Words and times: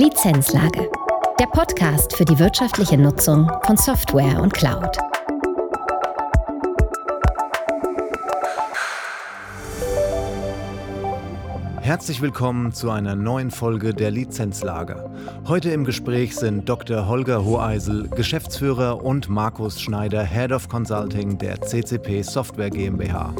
Lizenzlage. 0.00 0.90
Der 1.38 1.44
Podcast 1.44 2.16
für 2.16 2.24
die 2.24 2.38
wirtschaftliche 2.38 2.96
Nutzung 2.96 3.52
von 3.66 3.76
Software 3.76 4.40
und 4.40 4.54
Cloud. 4.54 4.96
Herzlich 11.82 12.22
willkommen 12.22 12.72
zu 12.72 12.90
einer 12.90 13.14
neuen 13.14 13.50
Folge 13.50 13.92
der 13.92 14.10
Lizenzlage. 14.10 15.10
Heute 15.46 15.68
im 15.68 15.84
Gespräch 15.84 16.34
sind 16.34 16.66
Dr. 16.66 17.06
Holger 17.06 17.44
Hoheisel, 17.44 18.08
Geschäftsführer, 18.08 19.04
und 19.04 19.28
Markus 19.28 19.82
Schneider, 19.82 20.24
Head 20.24 20.52
of 20.52 20.70
Consulting 20.70 21.36
der 21.36 21.60
CCP 21.60 22.22
Software 22.22 22.70
GmbH. 22.70 23.34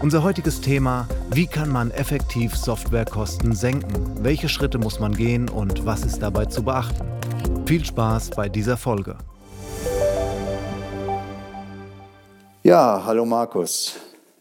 Unser 0.00 0.22
heutiges 0.22 0.60
Thema, 0.60 1.08
wie 1.30 1.48
kann 1.48 1.70
man 1.70 1.90
effektiv 1.90 2.54
Softwarekosten 2.54 3.52
senken? 3.52 4.22
Welche 4.22 4.48
Schritte 4.48 4.78
muss 4.78 5.00
man 5.00 5.12
gehen 5.12 5.48
und 5.48 5.86
was 5.86 6.04
ist 6.04 6.20
dabei 6.20 6.44
zu 6.44 6.62
beachten? 6.62 7.04
Viel 7.66 7.84
Spaß 7.84 8.30
bei 8.30 8.48
dieser 8.48 8.76
Folge. 8.76 9.18
Ja, 12.62 13.02
hallo 13.04 13.26
Markus. 13.26 13.96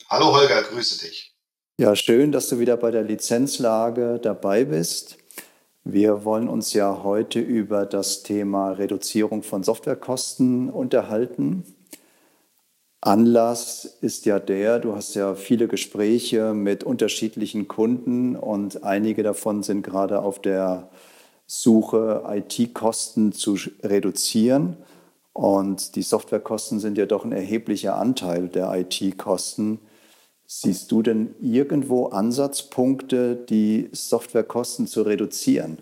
Hallo 0.07 0.31
Holger, 0.31 0.61
grüße 0.61 1.03
dich. 1.03 1.35
Ja, 1.79 1.95
schön, 1.95 2.31
dass 2.31 2.49
du 2.49 2.59
wieder 2.59 2.77
bei 2.77 2.91
der 2.91 3.03
Lizenzlage 3.03 4.19
dabei 4.21 4.63
bist. 4.63 5.17
Wir 5.83 6.23
wollen 6.23 6.49
uns 6.49 6.73
ja 6.73 7.01
heute 7.01 7.39
über 7.39 7.87
das 7.87 8.21
Thema 8.21 8.73
Reduzierung 8.73 9.41
von 9.41 9.63
Softwarekosten 9.63 10.69
unterhalten. 10.69 11.76
Anlass 13.01 13.85
ist 14.01 14.25
ja 14.25 14.39
der, 14.39 14.79
du 14.79 14.95
hast 14.95 15.13
ja 15.13 15.35
viele 15.35 15.67
Gespräche 15.67 16.53
mit 16.53 16.83
unterschiedlichen 16.83 17.67
Kunden 17.67 18.35
und 18.35 18.83
einige 18.83 19.21
davon 19.23 19.61
sind 19.63 19.83
gerade 19.83 20.21
auf 20.21 20.39
der 20.41 20.89
Suche, 21.45 22.23
IT-Kosten 22.27 23.31
zu 23.31 23.57
reduzieren. 23.83 24.77
Und 25.33 25.95
die 25.95 26.01
Softwarekosten 26.01 26.79
sind 26.79 26.97
ja 26.97 27.05
doch 27.05 27.23
ein 27.23 27.31
erheblicher 27.31 27.95
Anteil 27.95 28.49
der 28.49 28.73
IT-Kosten. 28.73 29.79
Siehst 30.47 30.91
du 30.91 31.03
denn 31.03 31.35
irgendwo 31.39 32.07
Ansatzpunkte, 32.07 33.35
die 33.35 33.89
Softwarekosten 33.91 34.87
zu 34.87 35.03
reduzieren? 35.03 35.77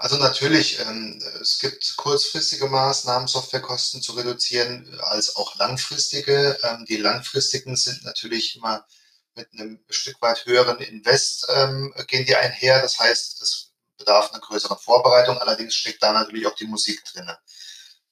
Also 0.00 0.16
natürlich, 0.16 0.78
ähm, 0.78 1.20
es 1.40 1.58
gibt 1.58 1.96
kurzfristige 1.96 2.68
Maßnahmen, 2.68 3.26
Softwarekosten 3.26 4.00
zu 4.00 4.12
reduzieren, 4.12 4.98
als 5.00 5.34
auch 5.34 5.56
langfristige. 5.56 6.56
Ähm, 6.62 6.84
die 6.86 6.98
langfristigen 6.98 7.74
sind 7.76 8.04
natürlich 8.04 8.56
immer 8.56 8.86
mit 9.34 9.52
einem 9.52 9.80
Stück 9.90 10.22
weit 10.22 10.46
höheren 10.46 10.78
Invest 10.78 11.46
ähm, 11.52 11.92
gehen 12.06 12.26
die 12.26 12.36
einher. 12.36 12.80
Das 12.80 12.98
heißt, 12.98 13.42
es 13.42 13.72
bedarf 13.96 14.30
einer 14.30 14.40
größeren 14.40 14.78
Vorbereitung. 14.78 15.36
Allerdings 15.38 15.74
steckt 15.74 16.02
da 16.02 16.12
natürlich 16.12 16.46
auch 16.46 16.54
die 16.54 16.66
Musik 16.66 17.04
drin. 17.04 17.28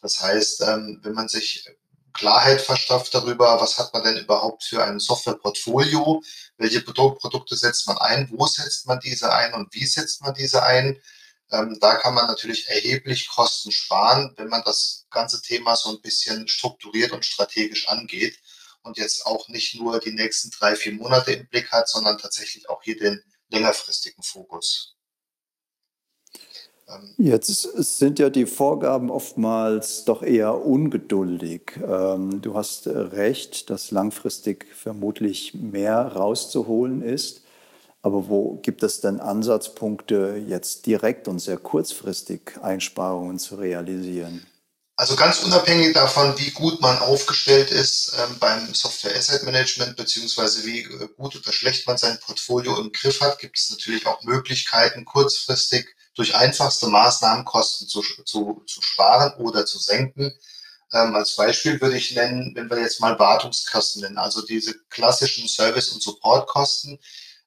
Das 0.02 0.20
heißt, 0.20 0.62
ähm, 0.62 1.00
wenn 1.02 1.14
man 1.14 1.28
sich 1.28 1.68
Klarheit 2.12 2.60
verschafft 2.60 3.14
darüber, 3.14 3.60
was 3.60 3.78
hat 3.78 3.92
man 3.92 4.02
denn 4.02 4.16
überhaupt 4.16 4.64
für 4.64 4.82
ein 4.82 4.98
Softwareportfolio, 4.98 6.22
welche 6.56 6.80
Produkte 6.80 7.56
setzt 7.56 7.86
man 7.86 7.98
ein, 7.98 8.28
wo 8.32 8.46
setzt 8.46 8.86
man 8.86 8.98
diese 8.98 9.32
ein 9.32 9.54
und 9.54 9.72
wie 9.72 9.86
setzt 9.86 10.22
man 10.22 10.34
diese 10.34 10.62
ein. 10.64 11.00
Ähm, 11.50 11.78
da 11.80 11.94
kann 11.96 12.14
man 12.14 12.26
natürlich 12.26 12.68
erheblich 12.68 13.28
Kosten 13.28 13.70
sparen, 13.70 14.32
wenn 14.36 14.48
man 14.48 14.62
das 14.64 15.06
ganze 15.10 15.40
Thema 15.40 15.76
so 15.76 15.90
ein 15.90 16.00
bisschen 16.00 16.48
strukturiert 16.48 17.12
und 17.12 17.24
strategisch 17.24 17.88
angeht 17.88 18.38
und 18.82 18.98
jetzt 18.98 19.26
auch 19.26 19.48
nicht 19.48 19.74
nur 19.76 20.00
die 20.00 20.12
nächsten 20.12 20.50
drei, 20.50 20.74
vier 20.74 20.92
Monate 20.92 21.32
im 21.32 21.48
Blick 21.48 21.70
hat, 21.70 21.88
sondern 21.88 22.18
tatsächlich 22.18 22.68
auch 22.68 22.82
hier 22.82 22.96
den 22.98 23.22
längerfristigen 23.48 24.22
Fokus. 24.22 24.96
Ähm, 26.88 27.14
Jetzt 27.16 27.62
sind 27.96 28.18
ja 28.18 28.30
die 28.30 28.46
Vorgaben 28.46 29.10
oftmals 29.10 30.04
doch 30.04 30.22
eher 30.22 30.64
ungeduldig. 30.64 31.78
Ähm, 31.86 32.42
du 32.42 32.54
hast 32.54 32.86
recht, 32.86 33.70
dass 33.70 33.90
langfristig 33.90 34.66
vermutlich 34.74 35.54
mehr 35.54 35.98
rauszuholen 36.00 37.02
ist. 37.02 37.42
Aber 38.06 38.28
wo 38.28 38.60
gibt 38.62 38.84
es 38.84 39.00
denn 39.00 39.18
Ansatzpunkte, 39.18 40.40
jetzt 40.46 40.86
direkt 40.86 41.26
und 41.26 41.40
sehr 41.40 41.56
kurzfristig 41.56 42.52
Einsparungen 42.62 43.40
zu 43.40 43.56
realisieren? 43.56 44.46
Also 44.94 45.16
ganz 45.16 45.42
unabhängig 45.42 45.92
davon, 45.92 46.38
wie 46.38 46.52
gut 46.52 46.80
man 46.80 47.00
aufgestellt 47.00 47.72
ist 47.72 48.16
ähm, 48.16 48.38
beim 48.38 48.72
Software 48.74 49.16
Asset 49.16 49.42
Management, 49.42 49.96
beziehungsweise 49.96 50.64
wie 50.64 50.82
äh, 50.82 51.08
gut 51.16 51.34
oder 51.34 51.50
schlecht 51.50 51.84
man 51.88 51.98
sein 51.98 52.16
Portfolio 52.20 52.78
im 52.78 52.92
Griff 52.92 53.20
hat, 53.20 53.40
gibt 53.40 53.58
es 53.58 53.70
natürlich 53.70 54.06
auch 54.06 54.22
Möglichkeiten, 54.22 55.04
kurzfristig 55.04 55.88
durch 56.14 56.36
einfachste 56.36 56.86
Maßnahmen 56.86 57.44
Kosten 57.44 57.88
zu, 57.88 58.02
zu, 58.24 58.62
zu 58.68 58.82
sparen 58.82 59.34
oder 59.40 59.66
zu 59.66 59.80
senken. 59.80 60.32
Ähm, 60.92 61.12
als 61.16 61.34
Beispiel 61.34 61.80
würde 61.80 61.96
ich 61.96 62.14
nennen, 62.14 62.52
wenn 62.54 62.70
wir 62.70 62.78
jetzt 62.78 63.00
mal 63.00 63.18
Wartungskosten 63.18 64.02
nennen, 64.02 64.18
also 64.18 64.46
diese 64.46 64.78
klassischen 64.90 65.48
Service- 65.48 65.88
und 65.88 66.00
Supportkosten. 66.00 67.00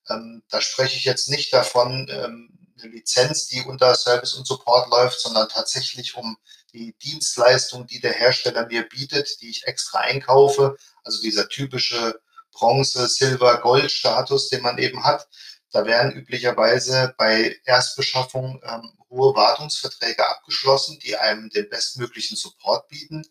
Ähm, 0.10 0.44
da 0.50 0.62
spreche 0.62 0.98
ich 0.98 1.06
jetzt 1.06 1.30
nicht 1.30 1.54
davon, 1.54 2.08
ähm, 2.10 2.50
eine 2.82 2.92
Lizenz, 2.92 3.48
die 3.48 3.62
unter 3.62 3.94
Service 3.96 4.34
und 4.34 4.48
Support 4.48 4.90
läuft, 4.90 5.20
sondern 5.20 5.50
tatsächlich 5.50 6.16
um 6.16 6.38
die 6.74 6.96
Dienstleistung, 7.02 7.88
die 7.88 8.00
der 8.00 8.14
Hersteller 8.14 8.68
mir 8.68 8.88
bietet, 8.88 9.42
die 9.42 9.50
ich 9.50 9.68
extra 9.68 10.00
einkaufe. 10.00 10.78
Also 11.04 11.22
dieser 11.22 11.50
typische 11.50 12.20
Bronze, 12.52 13.08
Silber, 13.08 13.60
Gold-Status, 13.62 14.50
den 14.50 14.62
man 14.62 14.78
eben 14.78 15.04
hat. 15.04 15.28
Da 15.72 15.86
werden 15.86 16.14
üblicherweise 16.14 17.14
bei 17.18 17.60
Erstbeschaffung 17.66 18.62
ähm, 18.64 18.98
hohe 19.10 19.36
Wartungsverträge 19.36 20.28
abgeschlossen, 20.28 21.00
die 21.00 21.16
einem 21.16 21.50
den 21.50 21.70
bestmöglichen 21.70 22.38
Support 22.38 22.88
bieten. 22.88 23.24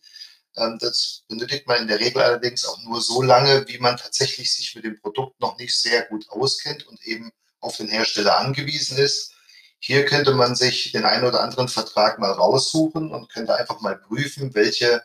Ähm, 0.58 0.78
das 0.80 1.22
benötigt 1.28 1.66
man 1.66 1.82
in 1.82 1.88
der 1.88 2.00
Regel 2.00 2.22
allerdings 2.22 2.64
auch 2.64 2.78
nur 2.82 3.00
so 3.00 3.22
lange, 3.22 3.66
wie 3.68 3.78
man 3.78 3.96
tatsächlich 3.96 4.52
sich 4.52 4.74
mit 4.74 4.84
dem 4.84 5.00
Produkt 5.00 5.40
noch 5.40 5.56
nicht 5.58 5.78
sehr 5.78 6.02
gut 6.06 6.28
auskennt 6.30 6.86
und 6.86 7.02
eben 7.04 7.30
auf 7.60 7.76
den 7.76 7.88
Hersteller 7.88 8.38
angewiesen 8.38 8.98
ist. 8.98 9.32
Hier 9.80 10.04
könnte 10.04 10.32
man 10.32 10.56
sich 10.56 10.92
den 10.92 11.04
einen 11.04 11.24
oder 11.24 11.40
anderen 11.40 11.68
Vertrag 11.68 12.18
mal 12.18 12.32
raussuchen 12.32 13.12
und 13.12 13.32
könnte 13.32 13.54
einfach 13.54 13.80
mal 13.80 13.96
prüfen, 13.96 14.54
welche 14.54 15.02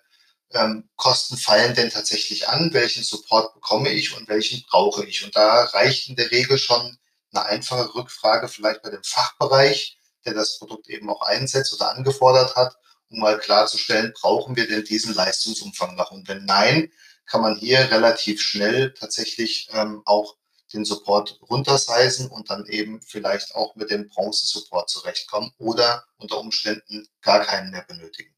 ähm, 0.52 0.90
Kosten 0.96 1.38
fallen 1.38 1.76
denn 1.76 1.90
tatsächlich 1.90 2.48
an, 2.50 2.74
welchen 2.74 3.04
Support 3.04 3.54
bekomme 3.54 3.90
ich 3.90 4.16
und 4.18 4.28
welchen 4.28 4.64
brauche 4.70 5.06
ich. 5.06 5.24
Und 5.24 5.36
da 5.36 5.64
reicht 5.66 6.10
in 6.10 6.16
der 6.16 6.32
Regel 6.32 6.58
schon 6.58 6.98
eine 7.32 7.46
einfache 7.46 7.94
Rückfrage 7.96 8.48
vielleicht 8.48 8.82
bei 8.84 8.90
dem 8.90 9.04
Fachbereich, 9.04 9.98
der 10.26 10.34
das 10.34 10.58
Produkt 10.60 10.90
eben 10.90 11.10
auch 11.10 11.22
einsetzt 11.22 11.74
oder 11.74 11.92
angefordert 11.92 12.56
hat, 12.56 12.76
um 13.14 13.20
mal 13.20 13.38
klarzustellen, 13.38 14.14
brauchen 14.20 14.56
wir 14.56 14.68
denn 14.68 14.84
diesen 14.84 15.14
Leistungsumfang 15.14 15.96
noch? 15.96 16.12
Und 16.12 16.28
wenn 16.28 16.46
nein, 16.46 16.92
kann 17.26 17.42
man 17.42 17.56
hier 17.56 17.80
relativ 17.92 18.42
schnell 18.42 18.94
tatsächlich 18.94 19.70
ähm, 19.72 20.02
auch 20.06 20.36
den 20.74 20.86
Support 20.86 21.40
runtersizen 21.50 22.28
und 22.28 22.50
dann 22.50 22.66
eben 22.66 23.02
vielleicht 23.02 23.56
auch 23.56 23.76
mit 23.76 23.92
dem 23.92 24.10
Bronze-Support 24.10 24.90
zurechtkommen 24.90 25.52
oder 25.60 26.04
unter 26.18 26.40
Umständen 26.40 27.08
gar 27.22 27.42
keinen 27.42 27.72
mehr 27.72 27.86
benötigen. 27.88 28.34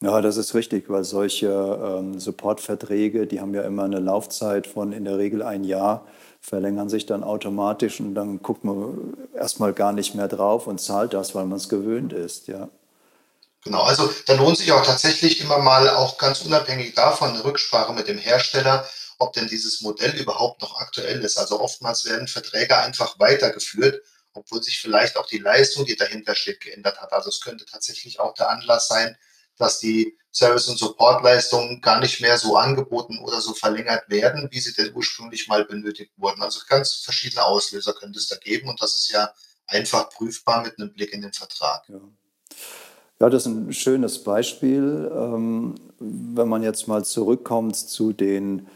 Ja, 0.00 0.20
das 0.20 0.36
ist 0.36 0.54
richtig, 0.54 0.88
weil 0.88 1.02
solche 1.02 1.48
ähm, 1.48 2.20
Supportverträge, 2.20 3.26
die 3.26 3.40
haben 3.40 3.52
ja 3.52 3.62
immer 3.62 3.82
eine 3.82 3.98
Laufzeit 3.98 4.68
von 4.68 4.92
in 4.92 5.04
der 5.04 5.18
Regel 5.18 5.42
ein 5.42 5.64
Jahr 5.64 6.06
verlängern 6.40 6.88
sich 6.88 7.04
dann 7.04 7.24
automatisch 7.24 7.98
und 7.98 8.14
dann 8.14 8.40
guckt 8.40 8.62
man 8.62 9.16
erstmal 9.34 9.72
gar 9.72 9.92
nicht 9.92 10.14
mehr 10.14 10.28
drauf 10.28 10.68
und 10.68 10.80
zahlt 10.80 11.14
das, 11.14 11.34
weil 11.34 11.46
man 11.46 11.56
es 11.56 11.68
gewöhnt 11.68 12.12
ist, 12.12 12.46
ja. 12.46 12.68
Genau, 13.64 13.82
also 13.82 14.12
da 14.26 14.34
lohnt 14.34 14.56
sich 14.56 14.70
auch 14.72 14.84
tatsächlich 14.84 15.40
immer 15.40 15.58
mal 15.58 15.90
auch 15.90 16.16
ganz 16.16 16.42
unabhängig 16.42 16.94
davon 16.94 17.30
eine 17.30 17.44
Rücksprache 17.44 17.92
mit 17.92 18.06
dem 18.06 18.18
Hersteller, 18.18 18.88
ob 19.18 19.32
denn 19.32 19.48
dieses 19.48 19.80
Modell 19.80 20.14
überhaupt 20.16 20.62
noch 20.62 20.80
aktuell 20.80 21.22
ist. 21.24 21.38
Also 21.38 21.60
oftmals 21.60 22.04
werden 22.04 22.28
Verträge 22.28 22.78
einfach 22.78 23.18
weitergeführt, 23.18 24.00
obwohl 24.32 24.62
sich 24.62 24.80
vielleicht 24.80 25.16
auch 25.16 25.26
die 25.26 25.38
Leistung, 25.38 25.84
die 25.84 25.96
dahinter 25.96 26.36
steht, 26.36 26.60
geändert 26.60 27.00
hat. 27.00 27.12
Also 27.12 27.30
es 27.30 27.40
könnte 27.40 27.64
tatsächlich 27.66 28.20
auch 28.20 28.34
der 28.34 28.48
Anlass 28.48 28.86
sein, 28.86 29.16
dass 29.56 29.80
die 29.80 30.16
Service- 30.32 30.68
und 30.68 30.78
Supportleistungen 30.78 31.80
gar 31.80 31.98
nicht 31.98 32.20
mehr 32.20 32.38
so 32.38 32.56
angeboten 32.56 33.18
oder 33.18 33.40
so 33.40 33.54
verlängert 33.54 34.08
werden, 34.08 34.48
wie 34.52 34.60
sie 34.60 34.72
denn 34.72 34.94
ursprünglich 34.94 35.48
mal 35.48 35.64
benötigt 35.64 36.12
wurden. 36.16 36.42
Also 36.42 36.60
ganz 36.68 36.92
verschiedene 36.94 37.44
Auslöser 37.44 37.92
könnte 37.92 38.20
es 38.20 38.28
da 38.28 38.36
geben 38.36 38.68
und 38.68 38.80
das 38.80 38.94
ist 38.94 39.10
ja 39.10 39.32
einfach 39.66 40.10
prüfbar 40.10 40.62
mit 40.62 40.78
einem 40.78 40.92
Blick 40.92 41.12
in 41.12 41.22
den 41.22 41.32
Vertrag. 41.32 41.88
Ja. 41.88 42.00
Ja, 43.20 43.28
das 43.28 43.46
ist 43.46 43.52
ein 43.52 43.72
schönes 43.72 44.22
Beispiel. 44.22 45.10
Ähm, 45.12 45.74
wenn 45.98 46.48
man 46.48 46.62
jetzt 46.62 46.86
mal 46.86 47.04
zurückkommt 47.04 47.74
zu 47.74 48.12
den 48.12 48.68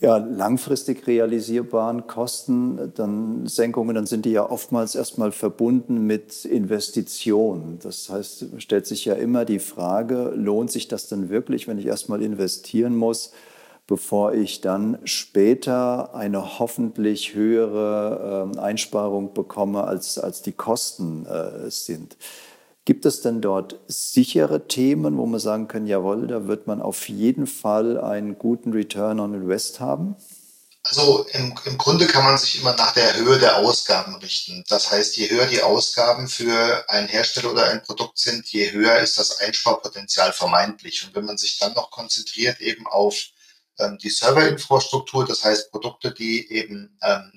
ja, 0.00 0.16
langfristig 0.16 1.06
realisierbaren 1.06 2.06
Kosten, 2.06 2.92
dann 2.94 3.46
Senkungen, 3.46 3.94
dann 3.94 4.06
sind 4.06 4.24
die 4.24 4.32
ja 4.32 4.48
oftmals 4.48 4.94
erstmal 4.94 5.32
verbunden 5.32 6.06
mit 6.06 6.44
Investitionen. 6.46 7.78
Das 7.82 8.08
heißt, 8.10 8.46
stellt 8.58 8.86
sich 8.86 9.04
ja 9.04 9.14
immer 9.14 9.44
die 9.44 9.58
Frage, 9.60 10.32
lohnt 10.34 10.70
sich 10.70 10.88
das 10.88 11.08
denn 11.08 11.28
wirklich, 11.28 11.68
wenn 11.68 11.78
ich 11.78 11.86
erstmal 11.86 12.22
investieren 12.22 12.96
muss? 12.96 13.32
bevor 13.86 14.32
ich 14.32 14.62
dann 14.62 14.98
später 15.04 16.14
eine 16.14 16.58
hoffentlich 16.58 17.34
höhere 17.34 18.50
äh, 18.54 18.58
Einsparung 18.58 19.34
bekomme, 19.34 19.84
als, 19.84 20.18
als 20.18 20.40
die 20.40 20.52
Kosten 20.52 21.26
äh, 21.26 21.70
sind. 21.70 22.16
Gibt 22.84 23.06
es 23.06 23.22
denn 23.22 23.40
dort 23.40 23.80
sichere 23.88 24.68
Themen, 24.68 25.16
wo 25.16 25.24
man 25.24 25.40
sagen 25.40 25.68
kann, 25.68 25.86
jawohl, 25.86 26.26
da 26.26 26.46
wird 26.46 26.66
man 26.66 26.82
auf 26.82 27.08
jeden 27.08 27.46
Fall 27.46 27.98
einen 27.98 28.38
guten 28.38 28.72
Return 28.72 29.20
on 29.20 29.32
Invest 29.32 29.80
haben? 29.80 30.16
Also 30.82 31.26
im, 31.32 31.54
im 31.64 31.78
Grunde 31.78 32.06
kann 32.06 32.24
man 32.24 32.36
sich 32.36 32.60
immer 32.60 32.76
nach 32.76 32.92
der 32.92 33.16
Höhe 33.16 33.38
der 33.38 33.56
Ausgaben 33.56 34.16
richten. 34.16 34.64
Das 34.68 34.90
heißt, 34.90 35.16
je 35.16 35.30
höher 35.30 35.46
die 35.46 35.62
Ausgaben 35.62 36.28
für 36.28 36.84
einen 36.90 37.08
Hersteller 37.08 37.52
oder 37.52 37.70
ein 37.70 37.82
Produkt 37.82 38.18
sind, 38.18 38.46
je 38.48 38.70
höher 38.70 38.98
ist 38.98 39.16
das 39.16 39.40
Einsparpotenzial 39.40 40.34
vermeintlich. 40.34 41.06
Und 41.06 41.14
wenn 41.14 41.24
man 41.24 41.38
sich 41.38 41.58
dann 41.58 41.72
noch 41.72 41.90
konzentriert 41.90 42.60
eben 42.60 42.86
auf 42.86 43.16
ähm, 43.78 43.96
die 43.96 44.10
Serverinfrastruktur, 44.10 45.24
das 45.24 45.42
heißt 45.42 45.70
Produkte, 45.70 46.12
die 46.12 46.52
eben 46.52 46.98
ähm, 47.02 47.32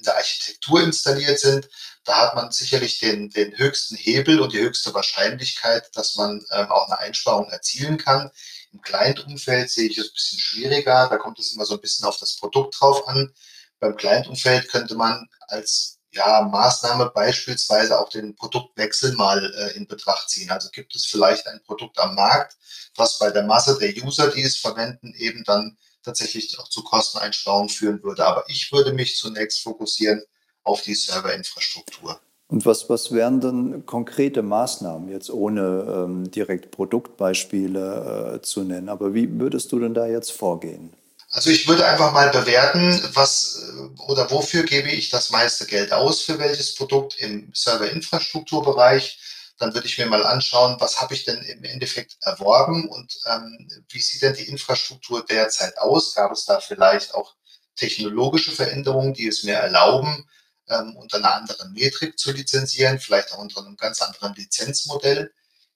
in 0.00 0.04
der 0.04 0.16
Architektur 0.16 0.82
installiert 0.82 1.38
sind, 1.38 1.68
da 2.04 2.16
hat 2.16 2.34
man 2.34 2.50
sicherlich 2.50 2.98
den, 2.98 3.28
den 3.28 3.56
höchsten 3.58 3.94
Hebel 3.94 4.40
und 4.40 4.54
die 4.54 4.60
höchste 4.60 4.94
Wahrscheinlichkeit, 4.94 5.90
dass 5.94 6.16
man 6.16 6.42
ähm, 6.50 6.70
auch 6.70 6.86
eine 6.86 6.98
Einsparung 6.98 7.50
erzielen 7.50 7.98
kann. 7.98 8.30
Im 8.72 8.80
Client-Umfeld 8.80 9.70
sehe 9.70 9.88
ich 9.88 9.98
es 9.98 10.06
ein 10.06 10.14
bisschen 10.14 10.38
schwieriger. 10.38 11.08
Da 11.08 11.18
kommt 11.18 11.38
es 11.38 11.52
immer 11.52 11.66
so 11.66 11.74
ein 11.74 11.80
bisschen 11.80 12.06
auf 12.06 12.16
das 12.18 12.36
Produkt 12.36 12.80
drauf 12.80 13.06
an. 13.06 13.32
Beim 13.78 13.96
Client-Umfeld 13.96 14.68
könnte 14.68 14.94
man 14.94 15.28
als 15.48 15.98
ja, 16.12 16.42
Maßnahme 16.42 17.10
beispielsweise 17.10 18.00
auch 18.00 18.08
den 18.08 18.34
Produktwechsel 18.34 19.12
mal 19.12 19.44
äh, 19.54 19.76
in 19.76 19.86
Betracht 19.86 20.30
ziehen. 20.30 20.50
Also 20.50 20.70
gibt 20.70 20.94
es 20.94 21.04
vielleicht 21.04 21.46
ein 21.46 21.62
Produkt 21.64 21.98
am 21.98 22.14
Markt, 22.14 22.56
was 22.96 23.18
bei 23.18 23.30
der 23.30 23.44
Masse 23.44 23.78
der 23.78 23.94
User, 24.02 24.28
die 24.30 24.42
es 24.42 24.56
verwenden, 24.56 25.14
eben 25.16 25.44
dann 25.44 25.76
tatsächlich 26.02 26.58
auch 26.58 26.68
zu 26.68 26.82
Kosteneinsparungen 26.82 27.68
führen 27.68 28.02
würde. 28.02 28.26
Aber 28.26 28.44
ich 28.48 28.72
würde 28.72 28.92
mich 28.92 29.16
zunächst 29.16 29.62
fokussieren 29.62 30.22
auf 30.62 30.82
die 30.82 30.94
Serverinfrastruktur. 30.94 32.20
Und 32.48 32.66
was, 32.66 32.90
was 32.90 33.12
wären 33.12 33.40
denn 33.40 33.86
konkrete 33.86 34.42
Maßnahmen, 34.42 35.08
jetzt 35.08 35.30
ohne 35.30 35.86
ähm, 35.88 36.30
direkt 36.32 36.72
Produktbeispiele 36.72 38.34
äh, 38.34 38.42
zu 38.42 38.62
nennen? 38.62 38.88
Aber 38.88 39.14
wie 39.14 39.38
würdest 39.38 39.70
du 39.70 39.78
denn 39.78 39.94
da 39.94 40.06
jetzt 40.06 40.32
vorgehen? 40.32 40.92
Also 41.30 41.50
ich 41.50 41.68
würde 41.68 41.86
einfach 41.86 42.12
mal 42.12 42.28
bewerten, 42.30 43.00
was 43.14 43.72
äh, 43.72 44.02
oder 44.10 44.28
wofür 44.32 44.64
gebe 44.64 44.90
ich 44.90 45.10
das 45.10 45.30
meiste 45.30 45.64
Geld 45.64 45.92
aus 45.92 46.22
für 46.22 46.40
welches 46.40 46.74
Produkt 46.74 47.20
im 47.20 47.52
Serverinfrastrukturbereich. 47.54 49.18
Dann 49.60 49.74
würde 49.74 49.86
ich 49.86 49.98
mir 49.98 50.06
mal 50.06 50.24
anschauen, 50.24 50.76
was 50.80 51.02
habe 51.02 51.12
ich 51.12 51.24
denn 51.24 51.42
im 51.42 51.62
Endeffekt 51.64 52.16
erworben 52.22 52.88
und 52.88 53.14
ähm, 53.26 53.68
wie 53.90 54.00
sieht 54.00 54.22
denn 54.22 54.32
die 54.32 54.48
Infrastruktur 54.48 55.22
derzeit 55.24 55.76
aus? 55.78 56.14
Gab 56.14 56.32
es 56.32 56.46
da 56.46 56.60
vielleicht 56.60 57.14
auch 57.14 57.34
technologische 57.76 58.52
Veränderungen, 58.52 59.12
die 59.12 59.28
es 59.28 59.42
mir 59.42 59.56
erlauben, 59.56 60.26
ähm, 60.70 60.96
unter 60.96 61.18
einer 61.18 61.34
anderen 61.34 61.74
Metrik 61.74 62.18
zu 62.18 62.32
lizenzieren, 62.32 62.98
vielleicht 62.98 63.32
auch 63.32 63.38
unter 63.38 63.60
einem 63.60 63.76
ganz 63.76 64.00
anderen 64.00 64.34
Lizenzmodell. 64.34 65.30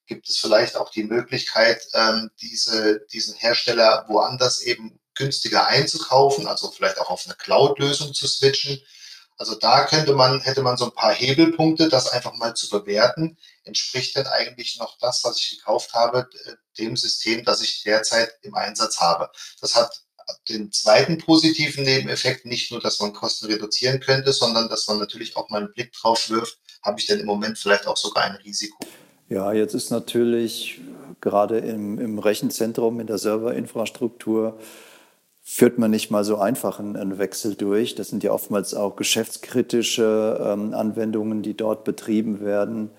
Gibt 0.06 0.30
es 0.30 0.38
vielleicht 0.38 0.76
auch 0.76 0.90
die 0.90 1.04
Möglichkeit, 1.04 1.86
ähm, 1.92 2.30
diese, 2.40 3.04
diesen 3.12 3.34
Hersteller 3.34 4.06
woanders 4.08 4.62
eben 4.62 4.98
günstiger 5.14 5.66
einzukaufen, 5.66 6.46
also 6.46 6.70
vielleicht 6.70 6.98
auch 6.98 7.10
auf 7.10 7.26
eine 7.26 7.34
Cloud-Lösung 7.34 8.14
zu 8.14 8.26
switchen. 8.26 8.80
Also 9.36 9.56
da 9.56 9.84
könnte 9.84 10.14
man, 10.14 10.40
hätte 10.40 10.62
man 10.62 10.76
so 10.76 10.84
ein 10.84 10.94
paar 10.94 11.12
Hebelpunkte, 11.12 11.88
das 11.88 12.12
einfach 12.12 12.34
mal 12.36 12.54
zu 12.54 12.68
bewerten. 12.68 13.36
Entspricht 13.64 14.16
denn 14.16 14.26
eigentlich 14.26 14.78
noch 14.78 14.96
das, 14.98 15.24
was 15.24 15.38
ich 15.38 15.58
gekauft 15.58 15.92
habe, 15.94 16.28
dem 16.78 16.96
System, 16.96 17.44
das 17.44 17.60
ich 17.60 17.82
derzeit 17.82 18.32
im 18.42 18.54
Einsatz 18.54 19.00
habe? 19.00 19.30
Das 19.60 19.74
hat 19.74 20.04
den 20.48 20.72
zweiten 20.72 21.18
positiven 21.18 21.84
Nebeneffekt 21.84 22.46
nicht 22.46 22.70
nur, 22.70 22.80
dass 22.80 23.00
man 23.00 23.12
Kosten 23.12 23.46
reduzieren 23.46 24.00
könnte, 24.00 24.32
sondern 24.32 24.68
dass 24.68 24.88
man 24.88 24.98
natürlich 24.98 25.36
auch 25.36 25.50
mal 25.50 25.58
einen 25.58 25.72
Blick 25.72 25.92
drauf 25.92 26.30
wirft, 26.30 26.58
habe 26.82 27.00
ich 27.00 27.06
denn 27.06 27.20
im 27.20 27.26
Moment 27.26 27.58
vielleicht 27.58 27.86
auch 27.86 27.96
sogar 27.96 28.24
ein 28.24 28.36
Risiko? 28.36 28.78
Ja, 29.28 29.52
jetzt 29.52 29.74
ist 29.74 29.90
natürlich 29.90 30.80
gerade 31.20 31.58
im, 31.58 31.98
im 31.98 32.18
Rechenzentrum, 32.18 33.00
in 33.00 33.06
der 33.06 33.18
Serverinfrastruktur, 33.18 34.58
führt 35.44 35.78
man 35.78 35.92
nicht 35.92 36.10
mal 36.10 36.24
so 36.24 36.38
einfach 36.38 36.80
einen, 36.80 37.18
Wechsel 37.18 37.54
durch. 37.54 37.94
Das 37.94 38.08
sind 38.08 38.24
ja 38.24 38.32
oftmals 38.32 38.74
auch 38.74 38.96
geschäftskritische 38.96 40.40
ähm, 40.42 40.74
Anwendungen, 40.74 41.42
die 41.42 41.56
dort 41.56 41.84
betrieben 41.84 42.40
werden 42.40 42.90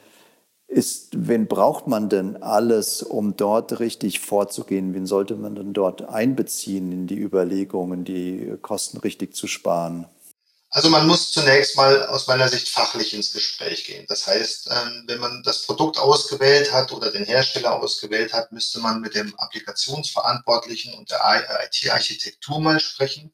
ist, 0.67 1.11
wen 1.15 1.47
braucht 1.47 1.87
man 1.87 2.09
denn 2.09 2.41
alles, 2.41 3.03
um 3.03 3.37
dort 3.37 3.79
richtig 3.79 4.19
vorzugehen? 4.19 4.93
Wen 4.93 5.05
sollte 5.05 5.35
man 5.35 5.55
denn 5.55 5.73
dort 5.73 6.09
einbeziehen 6.09 6.91
in 6.91 7.07
die 7.07 7.19
Überlegungen, 7.19 8.03
die 8.03 8.53
Kosten 8.61 8.97
richtig 8.97 9.35
zu 9.35 9.47
sparen? 9.47 10.07
Also 10.75 10.89
man 10.89 11.07
muss 11.07 11.31
zunächst 11.31 11.77
mal 11.77 12.05
aus 12.07 12.27
meiner 12.27 12.49
Sicht 12.49 12.67
fachlich 12.67 13.13
ins 13.13 13.31
Gespräch 13.31 13.85
gehen. 13.85 14.05
Das 14.09 14.27
heißt, 14.27 14.67
ähm, 14.69 15.05
wenn 15.07 15.19
man 15.21 15.41
das 15.41 15.61
Produkt 15.61 15.97
ausgewählt 15.97 16.73
hat 16.73 16.91
oder 16.91 17.13
den 17.13 17.23
Hersteller 17.23 17.81
ausgewählt 17.81 18.33
hat, 18.33 18.51
müsste 18.51 18.81
man 18.81 18.99
mit 18.99 19.15
dem 19.15 19.33
Applikationsverantwortlichen 19.37 20.93
und 20.95 21.09
der 21.11 21.21
IT-Architektur 21.63 22.59
mal 22.59 22.81
sprechen. 22.81 23.33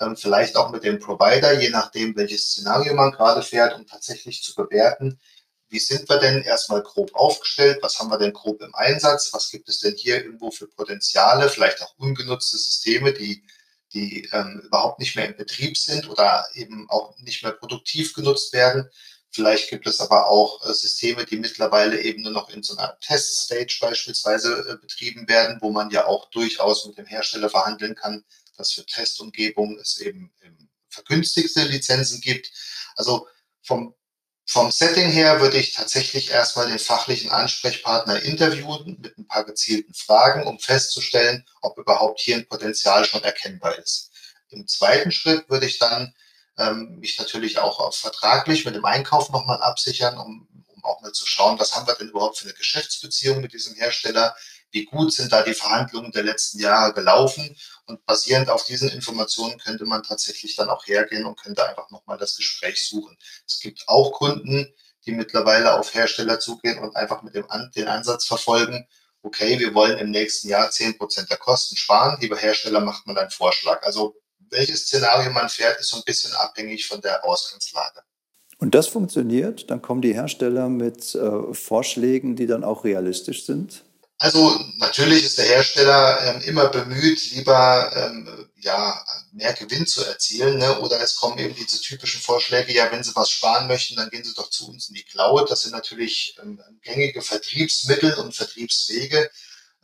Ähm, 0.00 0.16
vielleicht 0.16 0.56
auch 0.56 0.72
mit 0.72 0.82
dem 0.82 0.98
Provider, 0.98 1.60
je 1.60 1.70
nachdem, 1.70 2.16
welches 2.16 2.50
Szenario 2.50 2.92
man 2.94 3.12
gerade 3.12 3.42
fährt, 3.42 3.76
um 3.76 3.86
tatsächlich 3.86 4.42
zu 4.42 4.56
bewerten, 4.56 5.20
wie 5.68 5.78
sind 5.78 6.08
wir 6.08 6.18
denn 6.18 6.42
erstmal 6.42 6.82
grob 6.82 7.14
aufgestellt? 7.14 7.78
Was 7.82 8.00
haben 8.00 8.10
wir 8.10 8.18
denn 8.18 8.32
grob 8.32 8.60
im 8.62 8.74
Einsatz? 8.74 9.32
Was 9.32 9.48
gibt 9.50 9.68
es 9.68 9.78
denn 9.78 9.94
hier 9.94 10.24
irgendwo 10.24 10.50
für 10.50 10.66
Potenziale, 10.66 11.50
vielleicht 11.50 11.82
auch 11.82 11.94
ungenutzte 11.98 12.56
Systeme, 12.56 13.12
die, 13.12 13.44
die 13.92 14.28
ähm, 14.32 14.60
überhaupt 14.64 14.98
nicht 14.98 15.16
mehr 15.16 15.28
im 15.28 15.36
Betrieb 15.36 15.76
sind 15.76 16.08
oder 16.08 16.46
eben 16.54 16.88
auch 16.90 17.16
nicht 17.18 17.42
mehr 17.42 17.52
produktiv 17.52 18.14
genutzt 18.14 18.52
werden? 18.52 18.88
Vielleicht 19.32 19.70
gibt 19.70 19.86
es 19.86 20.00
aber 20.00 20.28
auch 20.28 20.64
äh, 20.68 20.72
Systeme, 20.72 21.24
die 21.24 21.36
mittlerweile 21.36 22.00
eben 22.00 22.22
nur 22.22 22.32
noch 22.32 22.50
in 22.50 22.62
so 22.62 22.76
einer 22.76 22.98
Teststage 23.00 23.78
beispielsweise 23.80 24.68
äh, 24.68 24.76
betrieben 24.76 25.28
werden, 25.28 25.58
wo 25.60 25.70
man 25.70 25.90
ja 25.90 26.06
auch 26.06 26.30
durchaus 26.30 26.84
mit 26.86 26.98
dem 26.98 27.06
Hersteller 27.06 27.48
verhandeln 27.48 27.94
kann, 27.94 28.24
dass 28.56 28.72
für 28.72 28.84
Testumgebungen 28.84 29.78
es 29.78 29.98
eben 29.98 30.32
ähm, 30.42 30.68
vergünstigte 30.88 31.62
Lizenzen 31.62 32.20
gibt. 32.20 32.50
Also 32.96 33.28
vom 33.62 33.94
vom 34.52 34.72
Setting 34.72 35.08
her 35.10 35.40
würde 35.40 35.58
ich 35.58 35.74
tatsächlich 35.74 36.32
erstmal 36.32 36.66
den 36.66 36.80
fachlichen 36.80 37.30
Ansprechpartner 37.30 38.20
interviewen 38.20 38.98
mit 39.00 39.16
ein 39.16 39.28
paar 39.28 39.44
gezielten 39.44 39.94
Fragen, 39.94 40.44
um 40.44 40.58
festzustellen, 40.58 41.46
ob 41.62 41.78
überhaupt 41.78 42.20
hier 42.20 42.34
ein 42.34 42.48
Potenzial 42.48 43.04
schon 43.04 43.22
erkennbar 43.22 43.78
ist. 43.78 44.10
Im 44.48 44.66
zweiten 44.66 45.12
Schritt 45.12 45.48
würde 45.48 45.66
ich 45.66 45.78
dann 45.78 46.12
ähm, 46.58 46.96
mich 46.98 47.16
natürlich 47.16 47.60
auch 47.60 47.78
auf 47.78 47.96
vertraglich 47.96 48.64
mit 48.64 48.74
dem 48.74 48.84
Einkauf 48.84 49.30
nochmal 49.30 49.62
absichern, 49.62 50.18
um, 50.18 50.48
um 50.66 50.84
auch 50.84 51.00
mal 51.00 51.12
zu 51.12 51.26
schauen, 51.26 51.60
was 51.60 51.76
haben 51.76 51.86
wir 51.86 51.94
denn 51.94 52.08
überhaupt 52.08 52.38
für 52.38 52.46
eine 52.46 52.54
Geschäftsbeziehung 52.54 53.40
mit 53.40 53.52
diesem 53.52 53.76
Hersteller, 53.76 54.34
wie 54.72 54.84
gut 54.84 55.12
sind 55.12 55.32
da 55.32 55.42
die 55.42 55.54
Verhandlungen 55.54 56.12
der 56.12 56.22
letzten 56.22 56.60
Jahre 56.60 56.92
gelaufen 56.92 57.56
und 57.86 58.04
basierend 58.06 58.50
auf 58.50 58.64
diesen 58.64 58.88
Informationen 58.90 59.58
könnte 59.58 59.84
man 59.84 60.02
tatsächlich 60.02 60.56
dann 60.56 60.70
auch 60.70 60.86
hergehen 60.86 61.24
und 61.24 61.40
könnte 61.40 61.68
einfach 61.68 61.90
nochmal 61.90 62.18
das 62.18 62.36
Gespräch 62.36 62.86
suchen. 62.86 63.16
Es 63.46 63.60
gibt 63.60 63.84
auch 63.88 64.12
Kunden, 64.12 64.72
die 65.06 65.12
mittlerweile 65.12 65.78
auf 65.78 65.94
Hersteller 65.94 66.38
zugehen 66.40 66.78
und 66.78 66.94
einfach 66.96 67.22
mit 67.22 67.34
dem 67.34 67.46
den 67.74 67.88
Ansatz 67.88 68.26
verfolgen, 68.26 68.86
okay, 69.22 69.58
wir 69.58 69.74
wollen 69.74 69.98
im 69.98 70.10
nächsten 70.10 70.48
Jahr 70.48 70.70
zehn 70.70 70.96
Prozent 70.96 71.30
der 71.30 71.36
Kosten 71.36 71.76
sparen. 71.76 72.18
Lieber 72.20 72.36
Hersteller, 72.36 72.80
macht 72.80 73.06
man 73.06 73.18
einen 73.18 73.30
Vorschlag. 73.30 73.82
Also 73.82 74.16
welches 74.50 74.86
Szenario 74.86 75.30
man 75.30 75.48
fährt, 75.48 75.78
ist 75.80 75.88
so 75.88 75.96
ein 75.96 76.04
bisschen 76.04 76.32
abhängig 76.34 76.86
von 76.86 77.00
der 77.00 77.24
Ausgangslage. 77.24 78.00
Und 78.58 78.74
das 78.74 78.88
funktioniert, 78.88 79.70
dann 79.70 79.80
kommen 79.80 80.02
die 80.02 80.14
Hersteller 80.14 80.68
mit 80.68 81.14
äh, 81.14 81.54
Vorschlägen, 81.54 82.36
die 82.36 82.46
dann 82.46 82.62
auch 82.62 82.84
realistisch 82.84 83.46
sind? 83.46 83.84
Also 84.22 84.62
natürlich 84.76 85.24
ist 85.24 85.38
der 85.38 85.46
Hersteller 85.46 86.22
ähm, 86.26 86.42
immer 86.42 86.68
bemüht, 86.68 87.30
lieber 87.30 87.90
ähm, 87.96 88.50
ja, 88.56 89.02
mehr 89.32 89.54
Gewinn 89.54 89.86
zu 89.86 90.04
erzielen. 90.04 90.58
Ne? 90.58 90.78
Oder 90.80 91.00
es 91.00 91.14
kommen 91.14 91.38
eben 91.38 91.54
diese 91.54 91.80
typischen 91.80 92.20
Vorschläge, 92.20 92.70
ja, 92.74 92.92
wenn 92.92 93.02
Sie 93.02 93.16
was 93.16 93.30
sparen 93.30 93.66
möchten, 93.66 93.96
dann 93.96 94.10
gehen 94.10 94.22
Sie 94.22 94.34
doch 94.34 94.50
zu 94.50 94.68
uns 94.68 94.90
in 94.90 94.94
die 94.94 95.04
Cloud. 95.04 95.50
Das 95.50 95.62
sind 95.62 95.72
natürlich 95.72 96.36
ähm, 96.42 96.62
gängige 96.82 97.22
Vertriebsmittel 97.22 98.12
und 98.12 98.36
Vertriebswege. 98.36 99.30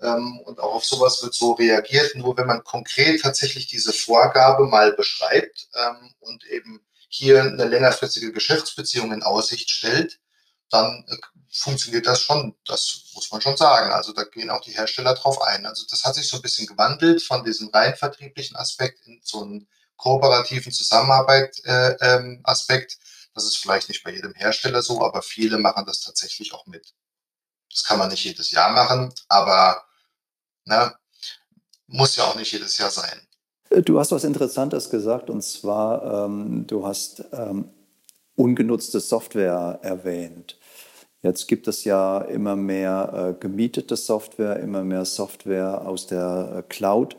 Ähm, 0.02 0.38
und 0.40 0.60
auch 0.60 0.74
auf 0.74 0.84
sowas 0.84 1.22
wird 1.22 1.32
so 1.32 1.52
reagiert. 1.52 2.14
Nur 2.14 2.36
wenn 2.36 2.46
man 2.46 2.62
konkret 2.62 3.22
tatsächlich 3.22 3.68
diese 3.68 3.94
Vorgabe 3.94 4.66
mal 4.66 4.92
beschreibt 4.92 5.68
ähm, 5.74 6.12
und 6.20 6.44
eben 6.44 6.84
hier 7.08 7.42
eine 7.42 7.64
längerfristige 7.64 8.32
Geschäftsbeziehung 8.32 9.14
in 9.14 9.22
Aussicht 9.22 9.70
stellt, 9.70 10.18
dann 10.68 11.06
äh, 11.08 11.16
funktioniert 11.58 12.06
das 12.06 12.22
schon. 12.22 12.54
Das 12.66 13.04
muss 13.14 13.30
man 13.32 13.40
schon 13.40 13.56
sagen. 13.56 13.92
Also 13.92 14.12
da 14.12 14.24
gehen 14.24 14.50
auch 14.50 14.60
die 14.60 14.72
Hersteller 14.72 15.14
drauf 15.14 15.40
ein. 15.42 15.66
Also 15.66 15.84
das 15.90 16.04
hat 16.04 16.14
sich 16.14 16.28
so 16.28 16.36
ein 16.36 16.42
bisschen 16.42 16.66
gewandelt 16.66 17.22
von 17.22 17.44
diesem 17.44 17.68
rein 17.70 17.96
vertrieblichen 17.96 18.56
Aspekt 18.56 19.06
in 19.06 19.20
so 19.22 19.42
einen 19.42 19.66
kooperativen 19.96 20.72
Zusammenarbeit 20.72 21.58
äh, 21.64 21.96
ähm, 22.00 22.40
Aspekt. 22.44 22.98
Das 23.34 23.44
ist 23.44 23.56
vielleicht 23.56 23.88
nicht 23.88 24.04
bei 24.04 24.12
jedem 24.12 24.34
Hersteller 24.34 24.82
so, 24.82 25.02
aber 25.02 25.22
viele 25.22 25.58
machen 25.58 25.84
das 25.86 26.00
tatsächlich 26.00 26.52
auch 26.54 26.66
mit. 26.66 26.94
Das 27.70 27.84
kann 27.84 27.98
man 27.98 28.10
nicht 28.10 28.24
jedes 28.24 28.50
Jahr 28.50 28.72
machen, 28.72 29.12
aber 29.28 29.84
na, 30.64 30.86
ne, 30.86 30.94
muss 31.88 32.16
ja 32.16 32.24
auch 32.24 32.34
nicht 32.34 32.52
jedes 32.52 32.78
Jahr 32.78 32.90
sein. 32.90 33.26
Äh, 33.70 33.82
du 33.82 33.98
hast 33.98 34.12
was 34.12 34.24
Interessantes 34.24 34.90
gesagt 34.90 35.30
und 35.30 35.42
zwar, 35.42 36.26
ähm, 36.26 36.66
du 36.66 36.86
hast 36.86 37.24
ähm, 37.32 37.70
ungenutzte 38.34 39.00
Software 39.00 39.80
erwähnt. 39.82 40.55
Jetzt 41.26 41.48
gibt 41.48 41.66
es 41.66 41.82
ja 41.82 42.18
immer 42.18 42.54
mehr 42.54 43.34
äh, 43.34 43.40
gemietete 43.40 43.96
Software, 43.96 44.60
immer 44.60 44.84
mehr 44.84 45.04
Software 45.04 45.84
aus 45.84 46.06
der 46.06 46.58
äh, 46.58 46.62
Cloud. 46.68 47.16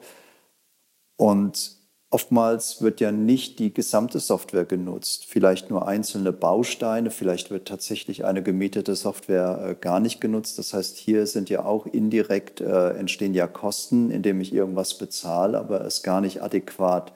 Und 1.17 1.75
oftmals 2.09 2.81
wird 2.81 3.01
ja 3.01 3.11
nicht 3.11 3.59
die 3.59 3.73
gesamte 3.73 4.21
Software 4.21 4.63
genutzt, 4.63 5.25
vielleicht 5.25 5.69
nur 5.69 5.89
einzelne 5.89 6.31
Bausteine, 6.31 7.11
vielleicht 7.11 7.51
wird 7.51 7.67
tatsächlich 7.67 8.23
eine 8.23 8.41
gemietete 8.41 8.95
Software 8.95 9.71
äh, 9.71 9.75
gar 9.75 9.99
nicht 9.99 10.21
genutzt. 10.21 10.57
Das 10.57 10.73
heißt, 10.73 10.95
hier 10.95 11.27
sind 11.27 11.49
ja 11.49 11.65
auch 11.65 11.85
indirekt 11.85 12.61
äh, 12.61 12.91
entstehen 12.91 13.33
ja 13.33 13.45
Kosten, 13.45 14.09
indem 14.09 14.39
ich 14.39 14.53
irgendwas 14.53 14.97
bezahle, 14.97 15.59
aber 15.59 15.81
es 15.81 16.01
gar 16.01 16.21
nicht 16.21 16.41
adäquat 16.41 17.11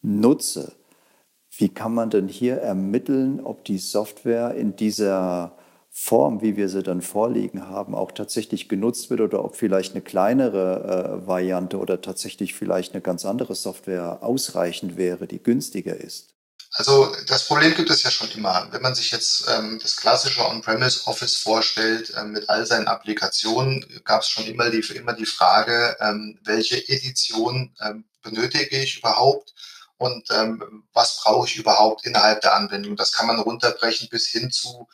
nutze. 0.00 0.72
Wie 1.54 1.68
kann 1.68 1.92
man 1.92 2.08
denn 2.08 2.28
hier 2.28 2.56
ermitteln, 2.56 3.40
ob 3.44 3.66
die 3.66 3.76
Software 3.76 4.54
in 4.54 4.76
dieser 4.76 5.58
Form, 5.94 6.40
wie 6.40 6.56
wir 6.56 6.70
sie 6.70 6.82
dann 6.82 7.02
vorliegen 7.02 7.68
haben, 7.68 7.94
auch 7.94 8.12
tatsächlich 8.12 8.70
genutzt 8.70 9.10
wird 9.10 9.20
oder 9.20 9.44
ob 9.44 9.56
vielleicht 9.56 9.92
eine 9.92 10.00
kleinere 10.00 11.20
äh, 11.22 11.26
Variante 11.26 11.78
oder 11.78 12.00
tatsächlich 12.00 12.54
vielleicht 12.54 12.94
eine 12.94 13.02
ganz 13.02 13.26
andere 13.26 13.54
Software 13.54 14.22
ausreichend 14.22 14.96
wäre, 14.96 15.26
die 15.26 15.42
günstiger 15.42 15.94
ist? 15.94 16.30
Also 16.70 17.14
das 17.26 17.46
Problem 17.46 17.74
gibt 17.74 17.90
es 17.90 18.02
ja 18.02 18.10
schon 18.10 18.30
immer. 18.30 18.68
Wenn 18.70 18.80
man 18.80 18.94
sich 18.94 19.10
jetzt 19.10 19.46
ähm, 19.54 19.78
das 19.82 19.96
klassische 19.96 20.48
On-Premise 20.48 21.06
Office 21.06 21.36
vorstellt 21.36 22.14
ähm, 22.18 22.32
mit 22.32 22.48
all 22.48 22.64
seinen 22.64 22.88
Applikationen, 22.88 23.84
gab 24.04 24.22
es 24.22 24.28
schon 24.28 24.46
immer 24.46 24.70
die, 24.70 24.82
immer 24.94 25.12
die 25.12 25.26
Frage, 25.26 25.94
ähm, 26.00 26.38
welche 26.42 26.76
Edition 26.88 27.74
ähm, 27.82 28.06
benötige 28.22 28.78
ich 28.78 28.98
überhaupt 28.98 29.52
und 29.98 30.26
ähm, 30.30 30.84
was 30.94 31.20
brauche 31.22 31.46
ich 31.46 31.56
überhaupt 31.56 32.06
innerhalb 32.06 32.40
der 32.40 32.56
Anwendung. 32.56 32.96
Das 32.96 33.12
kann 33.12 33.26
man 33.26 33.38
runterbrechen 33.38 34.08
bis 34.08 34.28
hin 34.28 34.50
zu 34.50 34.88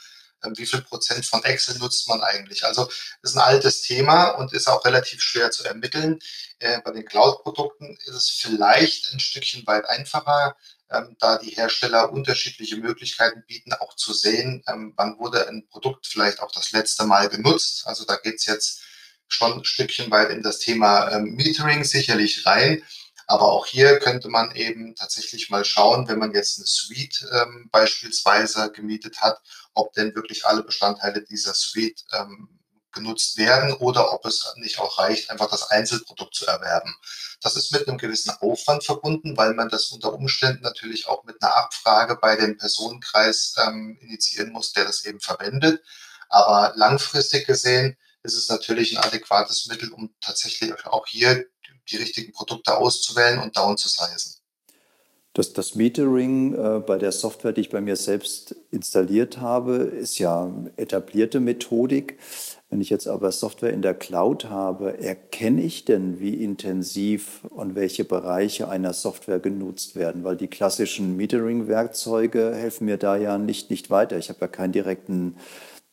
wie 0.54 0.66
viel 0.66 0.83
Prozent 0.83 1.25
von 1.26 1.42
Excel 1.45 1.78
nutzt 1.78 2.09
man 2.09 2.21
eigentlich. 2.21 2.64
Also 2.64 2.88
ist 3.23 3.37
ein 3.37 3.42
altes 3.42 3.83
Thema 3.83 4.30
und 4.30 4.52
ist 4.52 4.68
auch 4.68 4.85
relativ 4.85 5.23
schwer 5.23 5.50
zu 5.50 5.64
ermitteln. 5.64 6.18
Äh, 6.59 6.80
bei 6.83 6.92
den 6.92 7.04
Cloud-Produkten 7.04 7.97
ist 8.07 8.14
es 8.14 8.30
vielleicht 8.30 9.12
ein 9.12 9.21
Stückchen 9.21 9.66
weit 9.66 9.88
einfacher, 9.88 10.57
ähm, 10.90 11.16
da 11.21 11.38
die 11.38 11.50
Hersteller 11.50 12.12
unterschiedliche 12.12 12.76
Möglichkeiten 12.76 13.45
bieten, 13.47 13.73
auch 13.75 13.95
zu 13.95 14.12
sehen, 14.12 14.62
ähm, 14.68 14.95
wann 14.97 15.18
wurde 15.18 15.49
ein 15.49 15.66
Produkt 15.68 16.07
vielleicht 16.07 16.40
auch 16.40 16.50
das 16.52 16.73
letzte 16.73 17.04
Mal 17.04 17.28
genutzt. 17.28 17.83
Also 17.87 18.04
da 18.04 18.16
geht 18.16 18.37
es 18.37 18.47
jetzt 18.47 18.83
schon 19.28 19.59
ein 19.59 19.64
Stückchen 19.64 20.11
weit 20.11 20.30
in 20.30 20.42
das 20.42 20.59
Thema 20.59 21.11
ähm, 21.12 21.35
Metering 21.35 21.85
sicherlich 21.85 22.47
rein. 22.47 22.83
Aber 23.29 23.53
auch 23.53 23.67
hier 23.67 23.99
könnte 23.99 24.29
man 24.29 24.55
eben 24.55 24.95
tatsächlich 24.95 25.51
mal 25.51 25.63
schauen, 25.63 26.09
wenn 26.09 26.19
man 26.19 26.33
jetzt 26.33 26.59
eine 26.59 26.67
Suite 26.67 27.27
ähm, 27.31 27.69
beispielsweise 27.71 28.73
gemietet 28.73 29.21
hat, 29.21 29.39
ob 29.75 29.93
denn 29.93 30.15
wirklich 30.15 30.47
alle 30.47 30.63
Bestandteile 30.63 31.23
dieser 31.23 31.53
Suite 31.53 32.05
ähm, 32.13 32.59
genutzt 32.93 33.37
werden 33.37 33.75
oder 33.75 34.15
ob 34.15 34.25
es 34.25 34.51
nicht 34.57 34.79
auch 34.79 34.99
reicht, 34.99 35.31
einfach 35.31 35.51
das 35.51 35.71
Einzelprodukt 35.71 36.35
zu 36.35 36.47
erwerben. 36.47 36.97
Das 37.43 37.55
ist 37.55 37.71
mit 37.71 37.87
einem 37.87 37.99
gewissen 37.99 38.31
Aufwand 38.41 38.83
verbunden, 38.83 39.37
weil 39.37 39.53
man 39.53 39.69
das 39.69 39.89
unter 39.89 40.15
Umständen 40.15 40.63
natürlich 40.63 41.07
auch 41.07 41.25
mit 41.25 41.43
einer 41.43 41.55
Abfrage 41.55 42.17
bei 42.17 42.35
dem 42.35 42.57
Personenkreis 42.57 43.55
ähm, 43.63 43.99
initiieren 44.01 44.53
muss, 44.53 44.73
der 44.73 44.87
das 44.87 45.05
eben 45.05 45.21
verwendet. 45.21 45.83
Aber 46.31 46.73
langfristig 46.77 47.47
gesehen 47.47 47.99
ist 48.23 48.35
es 48.35 48.49
natürlich 48.49 48.97
ein 48.97 49.05
adäquates 49.05 49.67
Mittel, 49.67 49.93
um 49.93 50.15
tatsächlich 50.23 50.73
auch 50.87 51.07
hier 51.07 51.45
die 51.90 51.97
richtigen 51.97 52.33
Produkte 52.33 52.76
auszuwählen 52.76 53.40
und 53.40 53.57
down 53.57 53.76
zu 53.76 53.88
sizen. 53.88 54.38
Das, 55.38 55.52
das 55.52 55.76
Metering 55.76 56.54
äh, 56.54 56.80
bei 56.80 56.99
der 56.99 57.12
Software, 57.12 57.52
die 57.52 57.61
ich 57.61 57.71
bei 57.71 57.80
mir 57.80 57.95
selbst 57.95 58.57
installiert 58.73 59.38
habe, 59.38 59.76
ist 59.76 60.18
ja 60.18 60.52
etablierte 60.76 61.38
Methodik. 61.38 62.18
Wenn 62.71 62.80
ich 62.80 62.90
jetzt 62.90 63.07
aber 63.07 63.30
Software 63.30 63.73
in 63.73 63.80
der 63.80 63.95
Cloud 63.95 64.47
habe, 64.47 64.99
erkenne 64.99 65.62
ich 65.62 65.85
denn, 65.85 66.18
wie 66.18 66.42
intensiv 66.42 67.45
und 67.50 67.76
welche 67.76 68.04
Bereiche 68.04 68.68
einer 68.68 68.92
Software 68.92 69.38
genutzt 69.38 69.95
werden? 69.95 70.25
Weil 70.25 70.37
die 70.37 70.49
klassischen 70.49 71.16
Metering-Werkzeuge 71.16 72.52
helfen 72.54 72.87
mir 72.87 72.97
da 72.97 73.16
ja 73.16 73.38
nicht, 73.38 73.71
nicht 73.71 73.90
weiter. 73.90 74.18
Ich 74.18 74.28
habe 74.30 74.40
ja 74.40 74.49
keinen 74.49 74.73
direkten 74.73 75.37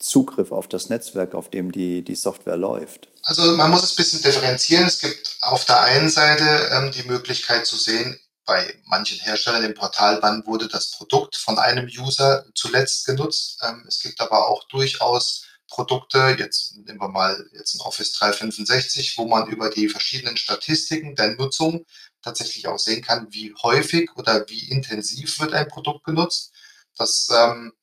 Zugriff 0.06 0.52
auf 0.52 0.68
das 0.68 0.90
Netzwerk, 0.90 1.34
auf 1.34 1.50
dem 1.50 1.72
die, 1.72 2.04
die 2.04 2.16
Software 2.16 2.58
läuft? 2.58 3.10
Also 3.24 3.58
man 3.58 3.72
muss 3.72 3.84
es 3.84 3.94
ein 3.94 3.96
bisschen 3.96 4.22
differenzieren. 4.22 4.86
Es 4.86 5.00
gibt 5.00 5.38
auf 5.42 5.66
der 5.66 5.82
einen 5.82 6.10
Seite 6.10 6.70
ähm, 6.72 6.92
die 6.92 7.08
Möglichkeit 7.08 7.66
zu 7.66 7.76
sehen, 7.76 8.20
bei 8.46 8.80
manchen 8.86 9.20
Herstellern 9.20 9.64
im 9.64 9.74
Portal, 9.74 10.20
wann 10.22 10.46
wurde 10.46 10.68
das 10.68 10.92
Produkt 10.92 11.36
von 11.36 11.58
einem 11.58 11.88
User 11.88 12.46
zuletzt 12.54 13.08
genutzt. 13.08 13.60
Ähm, 13.64 13.84
es 13.88 14.00
gibt 14.00 14.22
aber 14.22 14.48
auch 14.48 14.66
durchaus 14.68 15.48
Produkte, 15.68 16.36
jetzt 16.38 16.78
nehmen 16.78 17.02
wir 17.02 17.08
mal 17.08 17.50
jetzt 17.54 17.74
ein 17.74 17.82
Office 17.82 18.14
365, 18.14 19.18
wo 19.18 19.26
man 19.28 19.48
über 19.48 19.72
die 19.72 19.90
verschiedenen 19.90 20.38
Statistiken 20.38 21.16
der 21.16 21.36
Nutzung 21.36 21.84
tatsächlich 22.22 22.68
auch 22.68 22.78
sehen 22.78 23.02
kann, 23.02 23.28
wie 23.32 23.56
häufig 23.64 24.12
oder 24.16 24.48
wie 24.48 24.70
intensiv 24.70 25.40
wird 25.40 25.54
ein 25.54 25.68
Produkt 25.68 26.04
genutzt. 26.04 26.52
Das 26.96 27.30
ähm, 27.36 27.74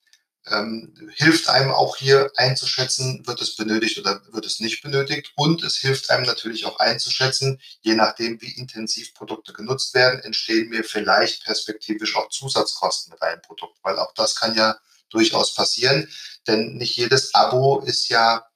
ähm, 0.51 0.93
hilft 1.15 1.49
einem 1.49 1.71
auch 1.71 1.97
hier 1.97 2.31
einzuschätzen, 2.37 3.27
wird 3.27 3.41
es 3.41 3.57
benötigt 3.57 3.99
oder 3.99 4.23
wird 4.33 4.45
es 4.45 4.61
nicht 4.61 4.83
benötigt. 4.83 5.33
Und 5.37 5.63
es 5.63 5.77
hilft 5.77 6.11
einem 6.11 6.25
natürlich 6.25 6.67
auch 6.67 6.79
einzuschätzen, 6.79 7.61
je 7.81 7.95
nachdem, 7.95 8.41
wie 8.41 8.53
intensiv 8.53 9.15
Produkte 9.15 9.53
genutzt 9.53 9.95
werden, 9.95 10.21
entstehen 10.21 10.69
mir 10.69 10.85
vielleicht 10.85 11.45
perspektivisch 11.45 12.17
auch 12.17 12.29
Zusatzkosten 12.29 13.13
mit 13.13 13.23
einem 13.23 13.43
Produkt, 13.43 13.79
weil 13.83 13.99
auch 13.99 14.13
das 14.15 14.35
kann 14.35 14.57
ja 14.57 14.77
durchaus 15.11 15.55
passieren, 15.55 16.09
denn 16.47 16.77
nicht 16.77 16.97
jedes 16.97 17.35
Abo 17.35 17.81
ist 17.81 18.09
ja 18.09 18.47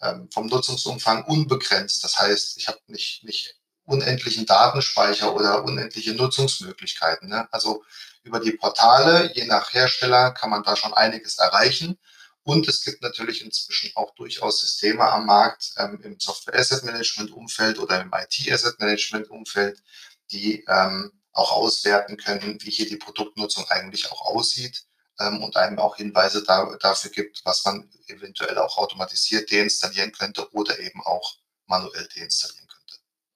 ähm, 0.00 0.28
vom 0.32 0.46
Nutzungsumfang 0.46 1.24
unbegrenzt. 1.24 2.02
Das 2.04 2.18
heißt, 2.18 2.56
ich 2.56 2.68
habe 2.68 2.78
nicht, 2.86 3.24
nicht 3.24 3.56
unendlichen 3.84 4.46
Datenspeicher 4.46 5.34
oder 5.34 5.64
unendliche 5.64 6.14
Nutzungsmöglichkeiten. 6.14 7.28
Ne? 7.28 7.48
Also 7.52 7.84
über 8.26 8.40
die 8.40 8.52
Portale, 8.52 9.32
je 9.34 9.44
nach 9.44 9.72
Hersteller, 9.72 10.32
kann 10.32 10.50
man 10.50 10.62
da 10.62 10.76
schon 10.76 10.92
einiges 10.92 11.38
erreichen. 11.38 11.98
Und 12.42 12.68
es 12.68 12.84
gibt 12.84 13.02
natürlich 13.02 13.44
inzwischen 13.44 13.90
auch 13.96 14.14
durchaus 14.14 14.60
Systeme 14.60 15.02
am 15.02 15.26
Markt 15.26 15.72
ähm, 15.78 16.00
im 16.02 16.20
Software 16.20 16.58
Asset 16.58 16.84
Management 16.84 17.30
Umfeld 17.32 17.78
oder 17.78 18.00
im 18.00 18.12
IT 18.12 18.52
Asset 18.52 18.78
Management 18.78 19.30
Umfeld, 19.30 19.82
die 20.30 20.64
ähm, 20.68 21.12
auch 21.32 21.52
auswerten 21.52 22.16
können, 22.16 22.58
wie 22.62 22.70
hier 22.70 22.88
die 22.88 22.96
Produktnutzung 22.96 23.68
eigentlich 23.68 24.10
auch 24.10 24.22
aussieht 24.22 24.86
ähm, 25.18 25.42
und 25.42 25.56
einem 25.56 25.78
auch 25.78 25.96
Hinweise 25.96 26.44
da, 26.44 26.76
dafür 26.80 27.10
gibt, 27.10 27.44
was 27.44 27.64
man 27.64 27.90
eventuell 28.06 28.58
auch 28.58 28.76
automatisiert 28.78 29.50
deinstallieren 29.50 30.12
könnte 30.12 30.52
oder 30.52 30.78
eben 30.78 31.02
auch 31.02 31.36
manuell 31.66 32.08
deinstallieren 32.16 32.65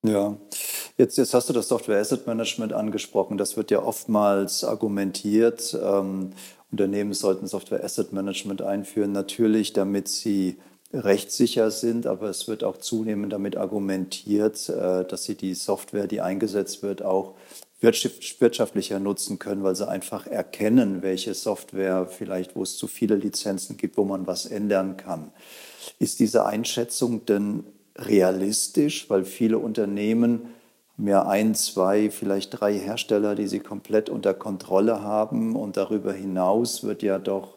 ja, 0.02 0.37
jetzt, 0.97 1.19
jetzt 1.19 1.35
hast 1.35 1.49
du 1.49 1.52
das 1.52 1.69
Software 1.69 2.00
Asset 2.00 2.26
Management 2.26 2.73
angesprochen. 2.73 3.37
Das 3.37 3.57
wird 3.57 3.71
ja 3.71 3.83
oftmals 3.83 4.64
argumentiert. 4.64 5.78
Ähm, 5.83 6.30
Unternehmen 6.71 7.12
sollten 7.12 7.47
Software 7.47 7.85
Asset 7.85 8.12
Management 8.12 8.62
einführen, 8.62 9.12
natürlich, 9.12 9.73
damit 9.73 10.09
sie 10.09 10.57
rechtssicher 10.92 11.71
sind, 11.71 12.07
aber 12.07 12.28
es 12.28 12.49
wird 12.49 12.64
auch 12.64 12.76
zunehmend 12.78 13.33
damit 13.33 13.57
argumentiert, 13.57 14.69
äh, 14.69 15.04
dass 15.04 15.25
sie 15.25 15.37
die 15.37 15.54
Software, 15.54 16.07
die 16.07 16.21
eingesetzt 16.21 16.83
wird, 16.83 17.02
auch 17.02 17.35
wirtschaftlicher 17.80 19.00
nutzen 19.00 19.38
können, 19.38 19.62
weil 19.62 19.75
sie 19.75 19.88
einfach 19.88 20.26
erkennen, 20.26 21.02
welche 21.02 21.33
Software 21.33 22.07
vielleicht, 22.07 22.54
wo 22.54 22.62
es 22.62 22.76
zu 22.76 22.87
viele 22.87 23.16
Lizenzen 23.16 23.76
gibt, 23.76 23.97
wo 23.97 24.04
man 24.04 24.26
was 24.26 24.47
ändern 24.47 24.97
kann. 24.97 25.33
Ist 25.99 26.21
diese 26.21 26.45
Einschätzung 26.45 27.25
denn 27.25 27.64
realistisch, 27.97 29.09
weil 29.11 29.25
viele 29.25 29.59
Unternehmen 29.59 30.54
haben 30.97 31.09
ja 31.09 31.26
ein, 31.26 31.54
zwei, 31.54 32.11
vielleicht 32.11 32.61
drei 32.61 32.78
Hersteller, 32.78 33.35
die 33.35 33.49
sie 33.49 33.61
komplett 33.61 34.09
unter 34.09 34.35
Kontrolle 34.35 35.02
haben 35.02 35.56
und 35.56 35.76
darüber 35.76 36.12
hinaus 36.12 36.82
wird 36.82 37.02
ja 37.02 37.18
doch 37.18 37.56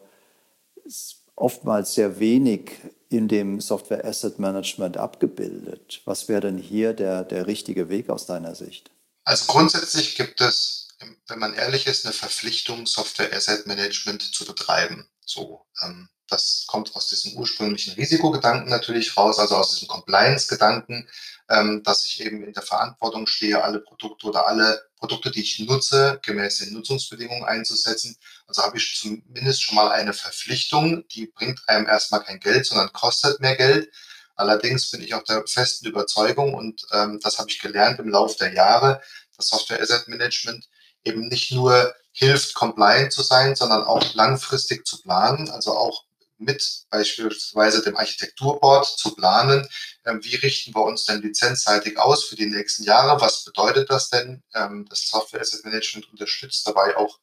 oftmals 1.36 1.94
sehr 1.94 2.18
wenig 2.20 2.72
in 3.08 3.28
dem 3.28 3.60
Software 3.60 4.04
Asset 4.04 4.38
Management 4.38 4.96
abgebildet. 4.96 6.00
Was 6.04 6.28
wäre 6.28 6.40
denn 6.40 6.58
hier 6.58 6.94
der, 6.94 7.24
der 7.24 7.46
richtige 7.46 7.88
Weg 7.88 8.10
aus 8.10 8.26
deiner 8.26 8.54
Sicht? 8.54 8.90
Also 9.24 9.46
grundsätzlich 9.46 10.16
gibt 10.16 10.40
es, 10.40 10.88
wenn 11.28 11.38
man 11.38 11.54
ehrlich 11.54 11.86
ist, 11.86 12.04
eine 12.04 12.14
Verpflichtung, 12.14 12.86
Software 12.86 13.32
Asset 13.32 13.66
Management 13.66 14.22
zu 14.22 14.44
betreiben. 14.44 15.06
So, 15.24 15.66
ähm, 15.82 16.08
das 16.28 16.64
kommt 16.66 16.94
aus 16.94 17.08
diesem 17.08 17.36
ursprünglichen 17.36 17.94
Risikogedanken 17.94 18.70
natürlich 18.70 19.16
raus, 19.16 19.38
also 19.38 19.56
aus 19.56 19.70
diesem 19.70 19.88
Compliance-Gedanken, 19.88 21.08
ähm, 21.50 21.82
dass 21.82 22.04
ich 22.06 22.24
eben 22.24 22.42
in 22.42 22.52
der 22.52 22.62
Verantwortung 22.62 23.26
stehe, 23.26 23.62
alle 23.62 23.80
Produkte 23.80 24.26
oder 24.26 24.46
alle 24.46 24.82
Produkte, 24.96 25.30
die 25.30 25.42
ich 25.42 25.58
nutze, 25.60 26.18
gemäß 26.22 26.58
den 26.58 26.72
Nutzungsbedingungen 26.72 27.44
einzusetzen. 27.44 28.16
Also 28.46 28.62
habe 28.62 28.78
ich 28.78 28.96
zumindest 28.98 29.62
schon 29.62 29.76
mal 29.76 29.90
eine 29.90 30.14
Verpflichtung, 30.14 31.06
die 31.08 31.26
bringt 31.26 31.60
einem 31.66 31.86
erstmal 31.86 32.22
kein 32.22 32.40
Geld, 32.40 32.66
sondern 32.66 32.92
kostet 32.92 33.40
mehr 33.40 33.56
Geld. 33.56 33.92
Allerdings 34.36 34.90
bin 34.90 35.02
ich 35.02 35.14
auch 35.14 35.22
der 35.22 35.44
festen 35.46 35.86
Überzeugung 35.86 36.54
und 36.54 36.86
ähm, 36.92 37.20
das 37.22 37.38
habe 37.38 37.50
ich 37.50 37.60
gelernt 37.60 38.00
im 38.00 38.08
Laufe 38.08 38.36
der 38.38 38.52
Jahre, 38.52 39.00
das 39.36 39.48
Software 39.48 39.80
Asset 39.80 40.08
Management 40.08 40.68
eben 41.04 41.28
nicht 41.28 41.52
nur 41.52 41.94
hilft, 42.12 42.54
compliant 42.54 43.12
zu 43.12 43.22
sein, 43.22 43.54
sondern 43.54 43.84
auch 43.84 44.14
langfristig 44.14 44.86
zu 44.86 45.02
planen, 45.02 45.50
also 45.50 45.76
auch 45.76 46.04
mit 46.38 46.84
beispielsweise 46.90 47.82
dem 47.82 47.96
Architekturboard 47.96 48.86
zu 48.86 49.14
planen, 49.14 49.68
ähm, 50.04 50.22
wie 50.22 50.36
richten 50.36 50.74
wir 50.74 50.82
uns 50.82 51.04
denn 51.04 51.22
lizenzseitig 51.22 51.98
aus 51.98 52.24
für 52.24 52.36
die 52.36 52.46
nächsten 52.46 52.84
Jahre, 52.84 53.20
was 53.20 53.44
bedeutet 53.44 53.90
das 53.90 54.10
denn? 54.10 54.42
Ähm, 54.54 54.86
das 54.88 55.08
Software 55.08 55.40
Asset 55.40 55.64
Management 55.64 56.10
unterstützt 56.10 56.66
dabei 56.66 56.96
auch 56.96 57.18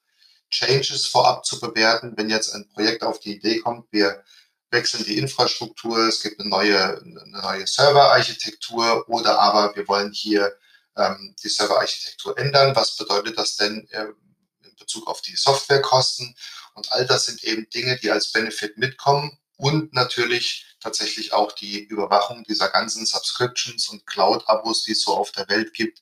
Changes 0.50 1.06
vorab 1.06 1.46
zu 1.46 1.60
bewerten, 1.60 2.14
wenn 2.18 2.30
jetzt 2.30 2.54
ein 2.54 2.68
Projekt 2.70 3.04
auf 3.04 3.20
die 3.20 3.36
Idee 3.36 3.60
kommt, 3.60 3.92
wir 3.92 4.24
wechseln 4.70 5.04
die 5.04 5.18
Infrastruktur, 5.18 5.98
es 6.08 6.22
gibt 6.22 6.40
eine 6.40 6.50
neue, 6.50 7.02
eine 7.02 7.24
neue 7.28 7.68
Serverarchitektur 7.68 9.08
oder 9.10 9.40
aber 9.40 9.76
wir 9.76 9.88
wollen 9.88 10.12
hier 10.12 10.58
ähm, 10.98 11.36
die 11.44 11.50
Serverarchitektur 11.50 12.38
ändern. 12.38 12.76
Was 12.76 12.96
bedeutet 12.96 13.38
das 13.38 13.58
denn 13.58 13.88
äh, 13.92 14.08
in 14.64 14.76
Bezug 14.78 15.08
auf 15.08 15.22
die 15.22 15.36
Softwarekosten? 15.36 16.36
Und 16.76 16.92
all 16.92 17.06
das 17.06 17.26
sind 17.26 17.44
eben 17.44 17.70
Dinge, 17.70 17.98
die 17.98 18.12
als 18.12 18.32
Benefit 18.32 18.78
mitkommen 18.78 19.38
und 19.58 19.94
natürlich 19.94 20.66
tatsächlich 20.80 21.34
auch 21.34 21.52
die 21.52 21.84
Überwachung 21.84 22.44
dieser 22.44 22.70
ganzen 22.70 23.06
Subscriptions 23.06 23.88
und 23.90 24.06
Cloud-Abos, 24.08 24.84
die 24.84 24.94
es 24.94 25.02
so 25.02 25.16
auf 25.16 25.32
der 25.32 25.48
Welt 25.50 25.74
gibt, 25.74 26.02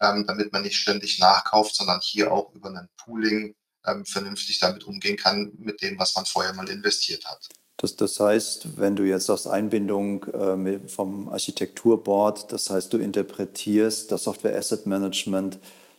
ähm, 0.00 0.26
damit 0.26 0.52
man 0.52 0.62
nicht 0.62 0.76
ständig 0.76 1.18
nachkauft, 1.18 1.76
sondern 1.76 2.00
hier 2.02 2.32
auch 2.32 2.52
über 2.52 2.68
ein 2.68 2.88
Pooling 2.96 3.54
ähm, 3.86 4.04
vernünftig 4.04 4.58
damit 4.58 4.84
umgehen 4.84 5.16
kann, 5.16 5.52
mit 5.58 5.80
dem, 5.82 5.98
was 5.98 6.14
man 6.16 6.26
vorher 6.26 6.52
mal 6.52 6.68
investiert 6.68 7.24
hat. 7.24 7.48
Das, 7.78 7.94
das 7.94 8.18
heißt, 8.18 8.78
wenn 8.78 8.96
du 8.96 9.04
jetzt 9.04 9.30
aus 9.30 9.46
Einbindung 9.46 10.24
äh, 10.24 10.88
vom 10.88 11.28
Architekturboard, 11.28 12.50
das 12.52 12.70
heißt, 12.70 12.92
du 12.92 12.98
interpretierst 12.98 14.10
das 14.10 14.24
Software 14.24 14.56
Asset 14.56 14.86
Management 14.86 15.58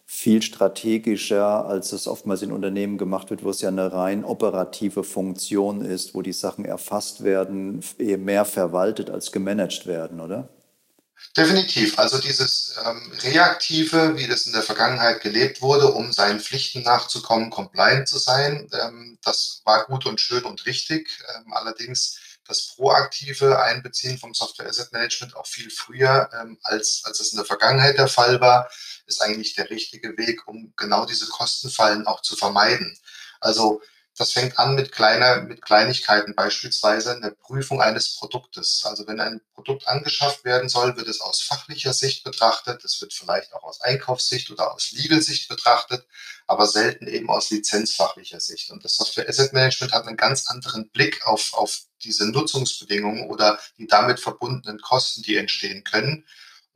viel 0.10 0.42
strategischer, 0.42 1.66
als 1.66 1.92
es 1.92 2.08
oftmals 2.08 2.42
in 2.42 2.54
Unternehmen 2.54 2.98
gemacht 2.98 3.30
wird, 3.30 3.44
wo 3.44 3.50
es 3.50 3.60
ja 3.60 3.68
eine 3.68 3.92
rein 3.92 4.24
operative 4.24 5.04
Funktion 5.04 5.84
ist, 5.84 6.16
wo 6.16 6.22
die 6.22 6.34
Sachen 6.34 6.64
erfasst 6.64 7.26
werden, 7.26 7.84
eher 7.98 8.18
mehr 8.18 8.46
verwaltet 8.46 9.10
als 9.10 9.34
gemanagt 9.34 9.86
werden, 9.86 10.22
oder? 10.22 10.48
Definitiv. 11.36 12.00
Also 12.00 12.20
dieses 12.20 12.76
ähm, 12.86 13.12
Reaktive, 13.22 14.18
wie 14.18 14.28
das 14.28 14.46
in 14.46 14.54
der 14.54 14.62
Vergangenheit 14.62 15.22
gelebt 15.22 15.62
wurde, 15.62 15.92
um 15.92 16.14
seinen 16.14 16.40
Pflichten 16.40 16.84
nachzukommen, 16.84 17.50
compliant 17.50 18.08
zu 18.08 18.18
sein, 18.18 18.70
ähm, 18.82 19.18
das 19.24 19.62
war 19.66 19.86
gut 19.88 20.06
und 20.06 20.22
schön 20.22 20.46
und 20.46 20.66
richtig. 20.66 21.10
Ähm, 21.36 21.52
allerdings 21.52 22.18
das 22.48 22.76
proaktive 22.76 23.62
Einbeziehen 23.62 24.18
vom 24.18 24.34
Software 24.34 24.68
Asset 24.68 24.92
Management 24.94 25.36
auch 25.36 25.48
viel 25.48 25.70
früher, 25.70 26.30
ähm, 26.40 26.58
als, 26.64 27.02
als 27.06 27.20
es 27.20 27.32
in 27.32 27.38
der 27.38 27.46
Vergangenheit 27.46 27.98
der 27.98 28.08
Fall 28.08 28.40
war, 28.42 28.70
ist 29.06 29.22
eigentlich 29.22 29.56
der 29.56 29.70
richtige 29.70 30.18
Weg, 30.18 30.48
um 30.48 30.74
genau 30.76 31.06
diese 31.06 31.28
Kostenfallen 31.28 32.08
auch 32.08 32.22
zu 32.22 32.36
vermeiden. 32.36 32.98
Also 33.40 33.82
das 34.18 34.32
fängt 34.32 34.58
an 34.58 34.74
mit 34.74 34.92
kleiner, 34.92 35.42
mit 35.42 35.62
Kleinigkeiten, 35.62 36.34
beispielsweise 36.34 37.16
eine 37.16 37.32
Prüfung 37.32 37.82
eines 37.82 38.16
Produktes. 38.16 38.82
Also 38.84 39.06
wenn 39.06 39.20
ein 39.20 39.42
Produkt 39.54 39.88
angeschafft 39.88 40.44
werden 40.44 40.70
soll, 40.70 40.98
wird 40.98 41.08
es 41.08 41.22
aus 41.22 41.42
fachlicher 41.42 41.94
Sicht 41.94 42.24
betrachtet. 42.24 42.84
Es 42.84 43.00
wird 43.00 43.14
vielleicht 43.14 43.54
auch 43.54 43.64
aus 43.64 43.80
Einkaufssicht 43.82 44.50
oder 44.50 44.74
aus 44.74 44.92
Legal-Sicht 44.92 45.48
betrachtet, 45.48 46.08
aber 46.48 46.66
selten 46.66 47.08
eben 47.08 47.30
aus 47.30 47.52
lizenzfachlicher 47.52 48.40
Sicht. 48.40 48.72
Und 48.72 48.84
das 48.84 48.96
Software 48.96 49.30
Asset 49.30 49.54
Management 49.54 49.94
hat 49.94 50.08
einen 50.08 50.18
ganz 50.18 50.48
anderen 50.48 50.90
Blick 50.90 51.26
auf, 51.28 51.54
auf 51.54 51.82
diese 52.02 52.28
Nutzungsbedingungen 52.28 53.30
oder 53.30 53.60
die 53.78 53.86
damit 53.86 54.20
verbundenen 54.20 54.82
Kosten, 54.82 55.22
die 55.22 55.38
entstehen 55.38 55.84
können 55.84 56.26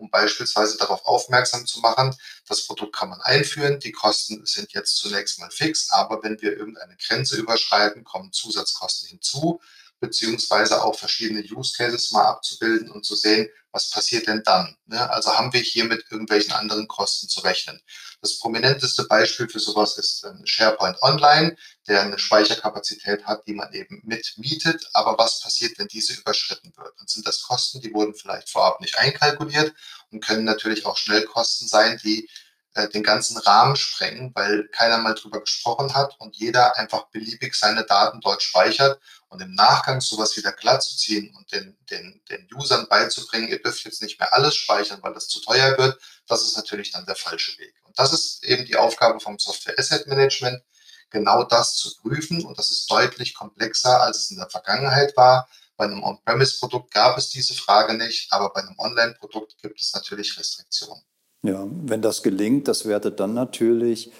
um 0.01 0.10
beispielsweise 0.10 0.77
darauf 0.77 1.05
aufmerksam 1.05 1.65
zu 1.65 1.79
machen, 1.79 2.15
das 2.48 2.65
Produkt 2.65 2.96
kann 2.96 3.10
man 3.10 3.22
einführen, 3.22 3.79
die 3.79 3.91
Kosten 3.91 4.46
sind 4.46 4.74
jetzt 4.74 4.98
zunächst 4.98 5.39
mal 5.39 5.51
fix, 5.51 5.91
aber 5.91 6.22
wenn 6.24 6.41
wir 6.41 6.58
irgendeine 6.58 6.98
Grenze 6.98 7.38
überschreiten, 7.38 8.03
kommen 8.03 8.34
Zusatzkosten 8.34 9.10
hinzu 9.10 9.62
beziehungsweise 10.01 10.84
auch 10.84 10.98
verschiedene 10.98 11.43
Use 11.43 11.74
Cases 11.77 12.12
mal 12.12 12.25
abzubilden 12.25 12.89
und 12.89 13.05
zu 13.05 13.15
sehen, 13.15 13.48
was 13.72 13.90
passiert 13.90 14.27
denn 14.27 14.44
dann? 14.44 14.77
Ne? 14.86 15.10
Also 15.10 15.36
haben 15.38 15.53
wir 15.53 15.62
hier 15.62 15.86
mit 15.86 16.05
irgendwelchen 16.10 16.53
anderen 16.53 16.88
Kosten 16.88 17.29
zu 17.29 17.42
rechnen. 17.42 17.81
Das 18.22 18.38
prominenteste 18.40 19.05
Beispiel 19.05 19.50
für 19.50 19.60
sowas 19.60 19.98
ist 19.98 20.24
ähm, 20.25 20.46
SharePoint 20.46 21.01
Online, 21.01 21.55
der 21.88 22.01
eine 22.01 22.20
Speicherkapazität 22.20 23.25
hat, 23.25 23.48
die 23.48 23.53
man 23.53 23.74
eben 23.74 24.01
mitmietet. 24.03 24.90
Aber 24.94 25.18
was 25.18 25.42
passiert, 25.42 25.79
wenn 25.79 25.88
diese 25.88 26.14
überschritten 26.14 26.74
wird? 26.75 27.00
Und 27.00 27.10
sind 27.10 27.25
das 27.25 27.42
Kosten, 27.42 27.81
die 27.81 27.94
wurden 27.94 28.14
vielleicht 28.14 28.50
vorab 28.50 28.81
nicht 28.81 28.98
einkalkuliert 29.00 29.74
und 30.12 30.24
können 30.24 30.44
natürlich 30.44 30.86
auch 30.86 30.98
Schnellkosten 30.98 31.68
sein, 31.68 32.00
die 32.03 32.29
äh, 32.74 32.88
den 32.88 33.03
ganzen 33.03 33.38
Rahmen 33.38 33.75
sprengen, 33.75 34.31
weil 34.34 34.68
keiner 34.70 34.98
mal 34.98 35.14
drüber 35.14 35.42
gesprochen 35.42 35.94
hat 35.94 36.16
und 36.20 36.38
jeder 36.38 36.77
einfach 36.77 37.07
beliebig 37.07 37.53
seine 37.55 37.84
Daten 37.84 38.22
dort 38.22 38.42
speichert 38.42 39.00
und 39.27 39.42
im 39.42 39.53
Nachgang 39.55 40.00
sowas 40.00 40.38
wieder 40.38 40.53
glatt 40.53 40.81
zu 40.81 40.96
ziehen 40.96 41.36
und 41.36 41.51
den, 41.51 41.77
den, 41.90 42.22
den 42.29 42.48
Usern 42.55 42.88
beizubringen, 42.88 43.50
ihr 43.50 43.62
dürft 43.62 43.84
jetzt 43.84 44.01
nicht 44.01 44.20
mehr 44.20 44.34
alles 44.34 44.55
speichern, 44.55 45.00
weil 45.01 45.14
das 45.14 45.27
zu 45.27 45.42
teuer 45.42 45.77
wird, 45.77 46.00
das 46.27 46.44
ist 46.44 46.55
natürlich 46.55 46.92
dann 46.92 47.05
der 47.05 47.18
falsche 47.18 47.57
Weg. 47.60 47.75
Und 47.84 48.00
das 48.00 48.14
ist 48.14 48.44
eben 48.46 48.66
die 48.66 48.77
Aufgabe 48.77 49.20
vom 49.20 49.38
Software 49.38 49.77
Asset 49.77 50.07
Management, 50.07 50.64
genau 51.10 51.44
das 51.44 51.75
zu 51.75 51.94
prüfen 51.98 52.46
und 52.46 52.57
das 52.57 52.72
ist 52.72 52.90
deutlich 52.90 53.34
komplexer, 53.34 54.01
als 54.01 54.18
es 54.18 54.31
in 54.31 54.38
der 54.38 54.50
Vergangenheit 54.50 55.18
war. 55.18 55.50
Bei 55.75 55.86
einem 55.86 56.03
On-Premise-Produkt 56.03 56.94
gab 56.94 57.18
es 57.18 57.29
diese 57.29 57.53
Frage 57.53 57.96
nicht, 57.96 58.31
aber 58.31 58.53
bei 58.53 58.62
einem 58.62 58.79
Online-Produkt 58.79 59.57
gibt 59.62 59.81
es 59.81 59.94
natürlich 59.94 60.38
Restriktionen. 60.38 61.03
Ja, 61.43 61.65
wenn 61.69 62.01
das 62.01 62.21
gelingt, 62.21 62.67
das 62.67 62.85
wertet 62.85 63.19
dann 63.19 63.33
natürlich 63.33 64.11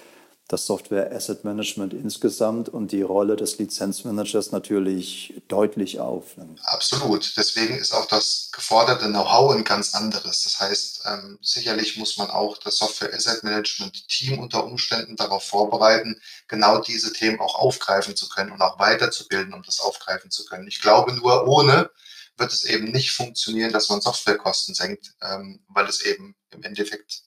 das 0.48 0.66
Software 0.66 1.10
Asset 1.12 1.44
Management 1.44 1.94
insgesamt 1.94 2.68
und 2.68 2.92
die 2.92 3.00
Rolle 3.00 3.36
des 3.36 3.58
Lizenzmanagers 3.58 4.52
natürlich 4.52 5.40
deutlich 5.48 5.98
auf. 5.98 6.36
Absolut. 6.64 7.32
Deswegen 7.36 7.76
ist 7.78 7.94
auch 7.94 8.04
das 8.06 8.50
geforderte 8.52 9.06
Know-how 9.06 9.54
ein 9.54 9.64
ganz 9.64 9.94
anderes. 9.94 10.42
Das 10.44 10.60
heißt, 10.60 11.04
ähm, 11.06 11.38
sicherlich 11.40 11.96
muss 11.96 12.18
man 12.18 12.28
auch 12.28 12.58
das 12.58 12.76
Software 12.76 13.14
Asset 13.14 13.44
Management 13.44 14.06
Team 14.08 14.40
unter 14.40 14.64
Umständen 14.64 15.16
darauf 15.16 15.44
vorbereiten, 15.44 16.20
genau 16.48 16.80
diese 16.80 17.12
Themen 17.14 17.40
auch 17.40 17.54
aufgreifen 17.54 18.14
zu 18.14 18.28
können 18.28 18.52
und 18.52 18.60
auch 18.60 18.78
weiterzubilden, 18.78 19.54
um 19.54 19.62
das 19.62 19.80
aufgreifen 19.80 20.30
zu 20.30 20.44
können. 20.44 20.66
Ich 20.66 20.82
glaube, 20.82 21.14
nur 21.14 21.46
ohne 21.46 21.88
wird 22.36 22.52
es 22.52 22.64
eben 22.64 22.90
nicht 22.90 23.12
funktionieren, 23.12 23.72
dass 23.72 23.88
man 23.88 24.00
Softwarekosten 24.00 24.74
senkt, 24.74 25.14
ähm, 25.22 25.64
weil 25.68 25.86
es 25.86 26.02
eben 26.02 26.34
im 26.50 26.62
Endeffekt, 26.62 27.22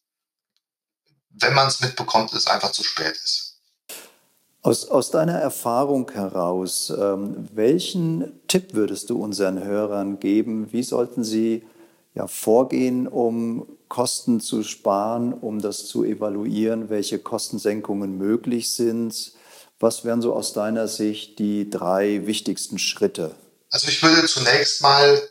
wenn 1.30 1.54
man 1.54 1.68
es 1.68 1.80
mitbekommt, 1.82 2.34
es 2.34 2.48
einfach 2.48 2.72
zu 2.72 2.84
spät 2.84 3.16
ist. 3.16 3.56
Aus, 4.62 4.90
aus 4.90 5.12
deiner 5.12 5.40
Erfahrung 5.40 6.10
heraus, 6.12 6.90
ähm, 6.90 7.48
welchen 7.54 8.48
Tipp 8.48 8.74
würdest 8.74 9.12
du 9.12 9.22
unseren 9.22 9.64
Hörern 9.64 10.20
geben? 10.20 10.74
Wie 10.74 10.82
sollten 10.82 11.24
sie 11.24 11.64
ja, 12.16 12.28
vorgehen, 12.28 13.08
um 13.08 13.68
Kosten 13.90 14.40
zu 14.40 14.64
sparen, 14.64 15.34
um 15.34 15.62
das 15.62 15.86
zu 15.86 16.04
evaluieren, 16.04 16.90
welche 16.90 17.20
Kostensenkungen 17.20 18.18
möglich 18.18 18.72
sind? 18.72 19.34
Was 19.80 20.04
wären 20.04 20.24
so 20.24 20.34
aus 20.34 20.54
deiner 20.54 20.88
Sicht 20.88 21.38
die 21.38 21.70
drei 21.70 22.26
wichtigsten 22.26 22.80
Schritte? 22.80 23.36
Also 23.76 23.90
ich 23.90 24.02
würde 24.02 24.26
zunächst 24.26 24.80
mal, 24.80 25.30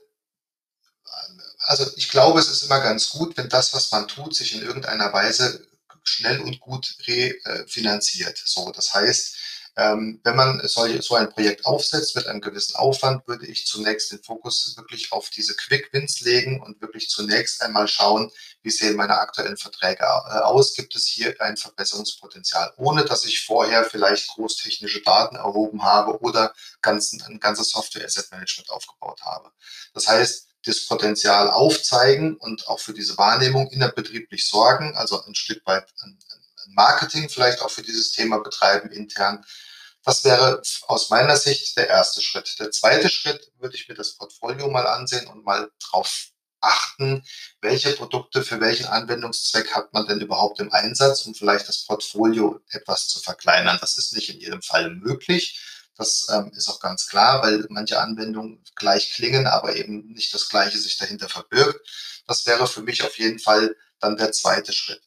also 1.60 1.90
ich 1.96 2.10
glaube, 2.10 2.38
es 2.38 2.50
ist 2.50 2.64
immer 2.64 2.78
ganz 2.80 3.08
gut, 3.08 3.38
wenn 3.38 3.48
das, 3.48 3.72
was 3.72 3.90
man 3.90 4.06
tut, 4.06 4.36
sich 4.36 4.52
in 4.54 4.60
irgendeiner 4.60 5.14
Weise 5.14 5.66
schnell 6.02 6.40
und 6.40 6.60
gut 6.60 6.94
refinanziert. 7.06 8.36
So, 8.44 8.70
das 8.70 8.92
heißt, 8.92 9.33
ähm, 9.76 10.20
wenn 10.22 10.36
man 10.36 10.60
so 10.66 11.14
ein 11.14 11.30
Projekt 11.30 11.66
aufsetzt 11.66 12.14
mit 12.14 12.26
einem 12.26 12.40
gewissen 12.40 12.76
Aufwand, 12.76 13.26
würde 13.26 13.46
ich 13.46 13.66
zunächst 13.66 14.12
den 14.12 14.22
Fokus 14.22 14.74
wirklich 14.76 15.10
auf 15.12 15.30
diese 15.30 15.54
Quick 15.56 15.92
Wins 15.92 16.20
legen 16.20 16.62
und 16.62 16.80
wirklich 16.80 17.08
zunächst 17.08 17.60
einmal 17.62 17.88
schauen, 17.88 18.30
wie 18.62 18.70
sehen 18.70 18.96
meine 18.96 19.18
aktuellen 19.18 19.56
Verträge 19.56 20.04
äh, 20.04 20.38
aus? 20.38 20.74
Gibt 20.74 20.94
es 20.94 21.06
hier 21.06 21.34
ein 21.40 21.56
Verbesserungspotenzial, 21.56 22.72
ohne 22.76 23.04
dass 23.04 23.24
ich 23.24 23.44
vorher 23.44 23.84
vielleicht 23.84 24.28
großtechnische 24.28 25.02
Daten 25.02 25.36
erhoben 25.36 25.82
habe 25.82 26.20
oder 26.20 26.54
ganz, 26.80 27.12
ein 27.12 27.40
ganzes 27.40 27.70
Software 27.70 28.04
Asset 28.04 28.30
Management 28.30 28.70
aufgebaut 28.70 29.22
habe. 29.22 29.50
Das 29.92 30.08
heißt, 30.08 30.48
das 30.66 30.86
Potenzial 30.86 31.50
aufzeigen 31.50 32.36
und 32.36 32.68
auch 32.68 32.80
für 32.80 32.94
diese 32.94 33.18
Wahrnehmung 33.18 33.68
innerbetrieblich 33.68 34.46
sorgen, 34.46 34.96
also 34.96 35.22
ein 35.24 35.34
Stück 35.34 35.64
weit 35.66 35.86
Marketing 36.68 37.28
vielleicht 37.28 37.60
auch 37.62 37.70
für 37.70 37.82
dieses 37.82 38.12
Thema 38.12 38.38
betreiben 38.38 38.90
intern. 38.90 39.44
Das 40.04 40.24
wäre 40.24 40.60
aus 40.86 41.10
meiner 41.10 41.36
Sicht 41.36 41.76
der 41.76 41.88
erste 41.88 42.20
Schritt. 42.20 42.58
Der 42.58 42.70
zweite 42.70 43.08
Schritt 43.08 43.50
würde 43.58 43.74
ich 43.74 43.88
mir 43.88 43.94
das 43.94 44.16
Portfolio 44.16 44.68
mal 44.68 44.86
ansehen 44.86 45.26
und 45.28 45.44
mal 45.44 45.70
drauf 45.78 46.28
achten, 46.60 47.24
welche 47.60 47.92
Produkte 47.92 48.42
für 48.42 48.60
welchen 48.60 48.86
Anwendungszweck 48.86 49.74
hat 49.74 49.92
man 49.92 50.06
denn 50.06 50.20
überhaupt 50.20 50.60
im 50.60 50.72
Einsatz, 50.72 51.22
um 51.26 51.34
vielleicht 51.34 51.68
das 51.68 51.84
Portfolio 51.84 52.60
etwas 52.70 53.08
zu 53.08 53.20
verkleinern. 53.20 53.78
Das 53.80 53.96
ist 53.96 54.14
nicht 54.14 54.30
in 54.30 54.40
jedem 54.40 54.62
Fall 54.62 54.90
möglich. 54.90 55.60
Das 55.96 56.26
ähm, 56.30 56.50
ist 56.54 56.68
auch 56.68 56.80
ganz 56.80 57.06
klar, 57.06 57.42
weil 57.42 57.64
manche 57.68 58.00
Anwendungen 58.00 58.64
gleich 58.74 59.12
klingen, 59.12 59.46
aber 59.46 59.76
eben 59.76 60.12
nicht 60.12 60.34
das 60.34 60.48
Gleiche 60.48 60.78
sich 60.78 60.96
dahinter 60.96 61.28
verbirgt. 61.28 61.88
Das 62.26 62.46
wäre 62.46 62.66
für 62.66 62.82
mich 62.82 63.02
auf 63.04 63.18
jeden 63.18 63.38
Fall 63.38 63.76
dann 64.00 64.16
der 64.16 64.32
zweite 64.32 64.72
Schritt. 64.72 65.02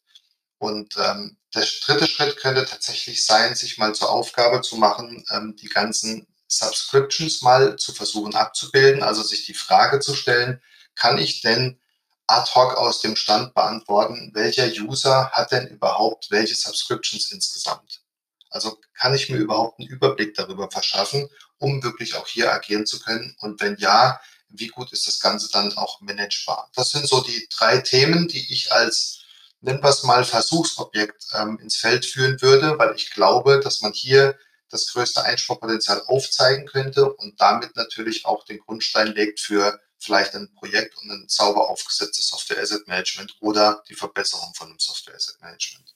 Und 0.59 0.95
ähm, 0.97 1.37
der 1.53 1.65
dritte 1.83 2.07
Schritt 2.07 2.37
könnte 2.37 2.65
tatsächlich 2.65 3.25
sein, 3.25 3.55
sich 3.55 3.77
mal 3.77 3.93
zur 3.93 4.09
Aufgabe 4.09 4.61
zu 4.61 4.77
machen, 4.77 5.23
ähm, 5.31 5.55
die 5.55 5.69
ganzen 5.69 6.27
Subscriptions 6.47 7.41
mal 7.41 7.75
zu 7.75 7.93
versuchen 7.93 8.35
abzubilden, 8.35 9.03
also 9.03 9.21
sich 9.21 9.45
die 9.45 9.53
Frage 9.53 9.99
zu 9.99 10.15
stellen, 10.15 10.61
kann 10.95 11.17
ich 11.17 11.41
denn 11.41 11.79
ad 12.27 12.51
hoc 12.55 12.75
aus 12.75 13.01
dem 13.01 13.15
Stand 13.15 13.53
beantworten, 13.53 14.31
welcher 14.33 14.67
User 14.67 15.31
hat 15.31 15.51
denn 15.51 15.67
überhaupt 15.67 16.29
welche 16.29 16.55
Subscriptions 16.55 17.31
insgesamt? 17.31 18.01
Also 18.49 18.79
kann 18.93 19.13
ich 19.13 19.29
mir 19.29 19.37
überhaupt 19.37 19.79
einen 19.79 19.89
Überblick 19.89 20.35
darüber 20.35 20.69
verschaffen, 20.69 21.29
um 21.57 21.83
wirklich 21.83 22.15
auch 22.15 22.27
hier 22.27 22.51
agieren 22.51 22.85
zu 22.85 22.99
können? 22.99 23.35
Und 23.39 23.61
wenn 23.61 23.77
ja, 23.77 24.19
wie 24.49 24.67
gut 24.67 24.91
ist 24.93 25.07
das 25.07 25.19
Ganze 25.19 25.49
dann 25.51 25.75
auch 25.77 26.01
managebar? 26.01 26.69
Das 26.75 26.91
sind 26.91 27.07
so 27.07 27.21
die 27.21 27.47
drei 27.55 27.79
Themen, 27.79 28.27
die 28.27 28.51
ich 28.51 28.71
als, 28.71 29.21
nennen 29.61 29.83
wir 29.83 29.89
es 29.89 30.03
mal, 30.03 30.23
Versuchsobjekt 30.23 31.27
ähm, 31.33 31.59
ins 31.59 31.75
Feld 31.75 32.05
führen 32.05 32.41
würde, 32.41 32.77
weil 32.77 32.95
ich 32.95 33.11
glaube, 33.11 33.59
dass 33.59 33.81
man 33.81 33.93
hier 33.93 34.37
das 34.69 34.91
größte 34.91 35.23
Einsparpotenzial 35.23 36.01
aufzeigen 36.07 36.65
könnte 36.65 37.13
und 37.13 37.39
damit 37.39 37.75
natürlich 37.75 38.25
auch 38.25 38.43
den 38.43 38.59
Grundstein 38.59 39.07
legt 39.07 39.39
für 39.39 39.79
vielleicht 39.97 40.35
ein 40.35 40.53
Projekt 40.55 40.95
und 40.97 41.09
ein 41.09 41.25
sauber 41.27 41.69
aufgesetztes 41.69 42.27
Software 42.27 42.61
Asset 42.61 42.87
Management 42.87 43.35
oder 43.39 43.83
die 43.89 43.95
Verbesserung 43.95 44.53
von 44.55 44.67
einem 44.67 44.79
Software 44.79 45.15
Asset 45.15 45.41
Management. 45.41 45.95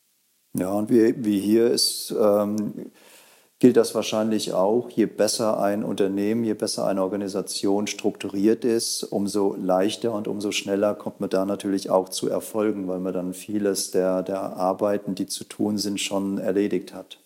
Ja, 0.53 0.69
und 0.69 0.89
wie, 0.89 1.13
wie 1.23 1.39
hier 1.39 1.71
ist, 1.71 2.11
ähm, 2.11 2.91
gilt 3.61 3.77
das 3.77 3.93
wahrscheinlich 3.93 4.53
auch, 4.53 4.89
je 4.89 5.05
besser 5.05 5.59
ein 5.59 5.83
Unternehmen, 5.83 6.43
je 6.43 6.55
besser 6.55 6.87
eine 6.87 7.03
Organisation 7.03 7.85
strukturiert 7.85 8.65
ist, 8.65 9.03
umso 9.03 9.55
leichter 9.55 10.13
und 10.13 10.27
umso 10.27 10.51
schneller 10.51 10.95
kommt 10.95 11.19
man 11.21 11.29
da 11.29 11.45
natürlich 11.45 11.91
auch 11.91 12.09
zu 12.09 12.27
Erfolgen, 12.27 12.87
weil 12.87 12.99
man 12.99 13.13
dann 13.13 13.35
vieles 13.35 13.91
der, 13.91 14.23
der 14.23 14.41
Arbeiten, 14.41 15.13
die 15.13 15.27
zu 15.27 15.43
tun 15.43 15.77
sind, 15.77 16.01
schon 16.01 16.39
erledigt 16.39 16.95
hat. 16.95 17.19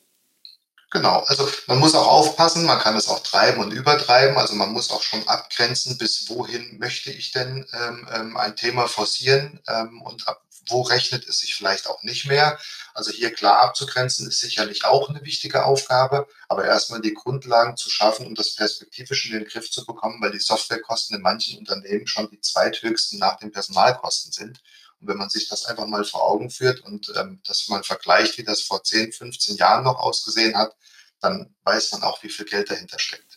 Genau, 0.92 1.24
also 1.26 1.48
man 1.68 1.80
muss 1.80 1.96
auch 1.96 2.08
aufpassen, 2.08 2.66
man 2.66 2.80
kann 2.80 2.98
es 2.98 3.08
auch 3.08 3.20
treiben 3.20 3.64
und 3.64 3.72
übertreiben, 3.72 4.38
also 4.38 4.56
man 4.56 4.74
muss 4.74 4.92
auch 4.92 5.02
schon 5.02 5.26
abgrenzen, 5.28 5.98
bis 5.98 6.30
wohin 6.30 6.78
möchte 6.80 7.12
ich 7.12 7.32
denn 7.32 7.66
ähm, 7.74 8.08
ähm 8.14 8.38
ein 8.38 8.58
Thema 8.58 8.88
forcieren 8.88 9.62
ähm, 9.68 10.02
und 10.02 10.28
ab 10.28 10.42
wo 10.70 10.82
rechnet 10.82 11.28
es 11.28 11.40
sich 11.40 11.56
vielleicht 11.56 11.88
auch 11.88 12.04
nicht 12.04 12.26
mehr. 12.26 12.60
Also 12.94 13.12
hier 13.12 13.34
klar 13.34 13.60
abzugrenzen 13.60 14.28
ist 14.28 14.40
sicherlich 14.40 14.86
auch 14.86 15.10
eine 15.10 15.24
wichtige 15.24 15.66
Aufgabe, 15.66 16.28
aber 16.48 16.66
erstmal 16.66 17.02
die 17.02 17.14
Grundlagen 17.14 17.78
zu 17.78 17.90
schaffen, 17.90 18.26
um 18.26 18.36
das 18.36 18.56
perspektivisch 18.56 19.26
in 19.26 19.34
den 19.34 19.46
Griff 19.46 19.70
zu 19.72 19.86
bekommen, 19.86 20.22
weil 20.22 20.32
die 20.32 20.40
Softwarekosten 20.40 21.18
in 21.18 21.22
manchen 21.22 21.60
Unternehmen 21.60 22.08
schon 22.08 22.30
die 22.30 22.42
zweithöchsten 22.42 23.20
nach 23.20 23.38
den 23.38 23.52
Personalkosten 23.52 24.32
sind. 24.32 24.62
Und 25.00 25.08
wenn 25.08 25.18
man 25.18 25.30
sich 25.30 25.48
das 25.50 25.66
einfach 25.66 25.88
mal 25.88 26.06
vor 26.06 26.24
Augen 26.24 26.50
führt 26.50 26.82
und 26.82 27.12
ähm, 27.16 27.42
das 27.46 27.68
mal 27.68 27.84
vergleicht, 27.84 28.38
wie 28.38 28.44
das 28.44 28.62
vor 28.62 28.84
10, 28.84 29.12
15 29.12 29.58
Jahren 29.58 29.84
noch 29.84 30.00
ausgesehen 30.00 30.58
hat, 30.58 30.76
dann 31.20 31.56
weiß 31.64 31.92
man 31.94 32.04
auch, 32.04 32.22
wie 32.24 32.30
viel 32.30 32.46
Geld 32.46 32.70
dahinter 32.70 33.00
steckt. 33.00 33.35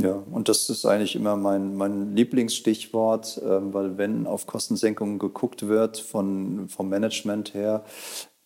Ja, 0.00 0.12
und 0.12 0.48
das 0.48 0.70
ist 0.70 0.86
eigentlich 0.86 1.16
immer 1.16 1.36
mein, 1.36 1.74
mein 1.74 2.14
Lieblingsstichwort, 2.14 3.38
äh, 3.38 3.74
weil 3.74 3.98
wenn 3.98 4.26
auf 4.28 4.46
Kostensenkungen 4.46 5.18
geguckt 5.18 5.66
wird 5.66 5.98
von, 5.98 6.68
vom 6.68 6.88
Management 6.88 7.52
her, 7.54 7.84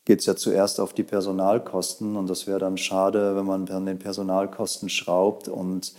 geht 0.06 0.20
es 0.20 0.26
ja 0.26 0.34
zuerst 0.36 0.80
auf 0.80 0.94
die 0.94 1.02
Personalkosten 1.04 2.16
und 2.16 2.28
das 2.30 2.46
wäre 2.46 2.58
dann 2.58 2.78
schade, 2.78 3.36
wenn 3.36 3.44
man 3.46 3.66
dann 3.66 3.86
den 3.86 3.98
Personalkosten 3.98 4.88
schraubt 4.88 5.48
und 5.48 5.94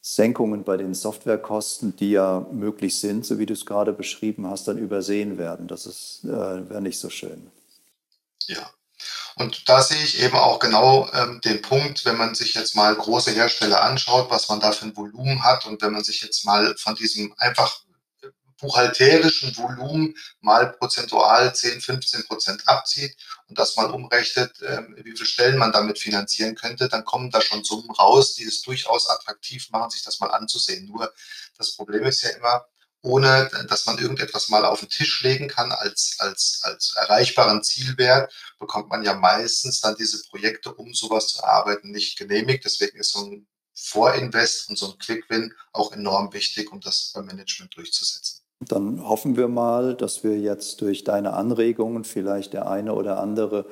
Senkungen 0.00 0.64
bei 0.64 0.76
den 0.76 0.94
Softwarekosten, 0.94 1.96
die 1.96 2.12
ja 2.12 2.46
möglich 2.52 2.98
sind, 2.98 3.24
so 3.26 3.38
wie 3.38 3.46
du 3.46 3.54
es 3.54 3.66
gerade 3.66 3.92
beschrieben 3.92 4.48
hast, 4.48 4.68
dann 4.68 4.78
übersehen 4.78 5.38
werden. 5.38 5.68
Das 5.68 6.22
äh, 6.24 6.28
wäre 6.28 6.82
nicht 6.82 6.98
so 6.98 7.10
schön. 7.10 7.50
Ja. 8.48 8.77
Und 9.36 9.68
da 9.68 9.82
sehe 9.82 10.02
ich 10.02 10.20
eben 10.20 10.36
auch 10.36 10.58
genau 10.58 11.10
ähm, 11.12 11.40
den 11.42 11.62
Punkt, 11.62 12.04
wenn 12.04 12.16
man 12.16 12.34
sich 12.34 12.54
jetzt 12.54 12.74
mal 12.74 12.94
große 12.94 13.32
Hersteller 13.32 13.82
anschaut, 13.82 14.30
was 14.30 14.48
man 14.48 14.60
da 14.60 14.72
für 14.72 14.86
ein 14.86 14.96
Volumen 14.96 15.44
hat 15.44 15.66
und 15.66 15.80
wenn 15.82 15.92
man 15.92 16.04
sich 16.04 16.22
jetzt 16.22 16.44
mal 16.44 16.74
von 16.76 16.94
diesem 16.94 17.34
einfach 17.38 17.82
buchhalterischen 18.60 19.56
Volumen 19.56 20.14
mal 20.40 20.72
prozentual 20.72 21.54
10, 21.54 21.80
15 21.80 22.26
Prozent 22.26 22.68
abzieht 22.68 23.16
und 23.48 23.58
das 23.58 23.76
mal 23.76 23.90
umrechnet, 23.90 24.60
ähm, 24.62 24.96
wie 24.98 25.12
viele 25.12 25.26
Stellen 25.26 25.58
man 25.58 25.72
damit 25.72 25.98
finanzieren 25.98 26.54
könnte, 26.54 26.88
dann 26.88 27.04
kommen 27.04 27.30
da 27.30 27.40
schon 27.40 27.64
Summen 27.64 27.90
raus, 27.92 28.34
die 28.34 28.44
es 28.44 28.62
durchaus 28.62 29.08
attraktiv 29.08 29.70
machen, 29.70 29.90
sich 29.90 30.02
das 30.02 30.20
mal 30.20 30.30
anzusehen. 30.30 30.86
Nur 30.86 31.12
das 31.56 31.74
Problem 31.76 32.04
ist 32.04 32.22
ja 32.22 32.30
immer, 32.30 32.66
ohne 33.02 33.48
dass 33.68 33.86
man 33.86 33.98
irgendetwas 33.98 34.48
mal 34.48 34.64
auf 34.64 34.80
den 34.80 34.88
Tisch 34.88 35.22
legen 35.22 35.48
kann 35.48 35.70
als, 35.72 36.16
als, 36.18 36.60
als 36.62 36.94
erreichbaren 36.96 37.62
Zielwert, 37.62 38.32
bekommt 38.58 38.88
man 38.88 39.04
ja 39.04 39.14
meistens 39.14 39.80
dann 39.80 39.96
diese 39.96 40.22
Projekte, 40.28 40.74
um 40.74 40.92
sowas 40.92 41.28
zu 41.28 41.42
erarbeiten, 41.42 41.90
nicht 41.90 42.18
genehmigt. 42.18 42.64
Deswegen 42.64 42.98
ist 42.98 43.12
so 43.12 43.24
ein 43.24 43.46
Vorinvest 43.74 44.68
und 44.68 44.76
so 44.76 44.92
ein 44.92 44.98
Quick-Win 44.98 45.54
auch 45.72 45.92
enorm 45.92 46.32
wichtig, 46.32 46.72
um 46.72 46.80
das 46.80 47.12
beim 47.14 47.26
Management 47.26 47.76
durchzusetzen. 47.76 48.40
Dann 48.60 49.06
hoffen 49.06 49.36
wir 49.36 49.46
mal, 49.46 49.94
dass 49.94 50.24
wir 50.24 50.36
jetzt 50.36 50.80
durch 50.80 51.04
deine 51.04 51.34
Anregungen 51.34 52.02
vielleicht 52.02 52.52
der 52.54 52.68
eine 52.68 52.94
oder 52.94 53.20
andere 53.20 53.66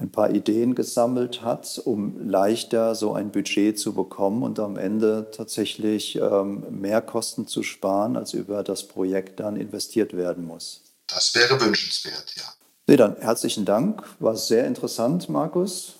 ein 0.00 0.10
paar 0.10 0.30
Ideen 0.30 0.74
gesammelt 0.74 1.42
hat, 1.42 1.80
um 1.84 2.28
leichter 2.28 2.94
so 2.94 3.12
ein 3.12 3.30
Budget 3.30 3.78
zu 3.78 3.92
bekommen 3.92 4.42
und 4.42 4.58
am 4.58 4.76
Ende 4.76 5.30
tatsächlich 5.30 6.16
ähm, 6.16 6.64
mehr 6.70 7.02
Kosten 7.02 7.46
zu 7.46 7.62
sparen, 7.62 8.16
als 8.16 8.32
über 8.32 8.62
das 8.62 8.88
Projekt 8.88 9.40
dann 9.40 9.56
investiert 9.56 10.16
werden 10.16 10.44
muss. 10.44 10.82
Das 11.06 11.34
wäre 11.34 11.60
wünschenswert, 11.60 12.34
ja. 12.36 12.44
Nee, 12.86 12.96
dann 12.96 13.16
herzlichen 13.16 13.64
Dank. 13.64 14.02
War 14.18 14.36
sehr 14.36 14.66
interessant, 14.66 15.28
Markus. 15.28 15.96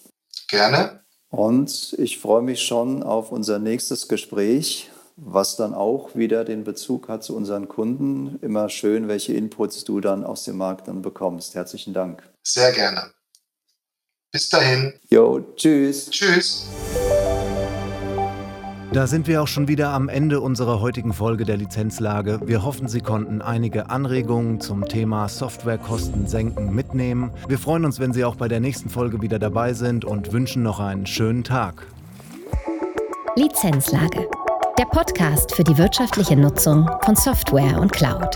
Gerne. 0.48 1.00
Und 1.28 1.94
ich 1.98 2.18
freue 2.18 2.42
mich 2.42 2.62
schon 2.62 3.02
auf 3.02 3.30
unser 3.30 3.58
nächstes 3.58 4.08
Gespräch 4.08 4.90
was 5.22 5.56
dann 5.56 5.74
auch 5.74 6.16
wieder 6.16 6.44
den 6.44 6.64
Bezug 6.64 7.08
hat 7.08 7.22
zu 7.22 7.36
unseren 7.36 7.68
Kunden. 7.68 8.38
Immer 8.40 8.68
schön, 8.68 9.08
welche 9.08 9.34
Inputs 9.34 9.84
du 9.84 10.00
dann 10.00 10.24
aus 10.24 10.44
dem 10.44 10.56
Markt 10.56 10.88
dann 10.88 11.02
bekommst. 11.02 11.54
Herzlichen 11.54 11.92
Dank. 11.92 12.22
Sehr 12.42 12.72
gerne. 12.72 13.12
Bis 14.32 14.48
dahin. 14.48 14.92
Jo, 15.10 15.40
tschüss. 15.56 16.10
Tschüss. 16.10 16.68
Da 18.92 19.06
sind 19.06 19.28
wir 19.28 19.40
auch 19.42 19.46
schon 19.46 19.68
wieder 19.68 19.90
am 19.90 20.08
Ende 20.08 20.40
unserer 20.40 20.80
heutigen 20.80 21.12
Folge 21.12 21.44
der 21.44 21.56
Lizenzlage. 21.56 22.40
Wir 22.44 22.64
hoffen, 22.64 22.88
Sie 22.88 23.00
konnten 23.00 23.40
einige 23.40 23.88
Anregungen 23.88 24.60
zum 24.60 24.84
Thema 24.86 25.28
Softwarekosten 25.28 26.26
senken 26.26 26.74
mitnehmen. 26.74 27.30
Wir 27.46 27.58
freuen 27.58 27.84
uns, 27.84 28.00
wenn 28.00 28.12
Sie 28.12 28.24
auch 28.24 28.34
bei 28.34 28.48
der 28.48 28.58
nächsten 28.58 28.88
Folge 28.88 29.22
wieder 29.22 29.38
dabei 29.38 29.74
sind 29.74 30.04
und 30.04 30.32
wünschen 30.32 30.64
noch 30.64 30.80
einen 30.80 31.06
schönen 31.06 31.44
Tag. 31.44 31.86
Lizenzlage 33.36 34.28
der 34.80 34.86
Podcast 34.86 35.54
für 35.54 35.62
die 35.62 35.76
wirtschaftliche 35.76 36.36
Nutzung 36.36 36.88
von 37.04 37.14
Software 37.14 37.78
und 37.78 37.92
Cloud. 37.92 38.34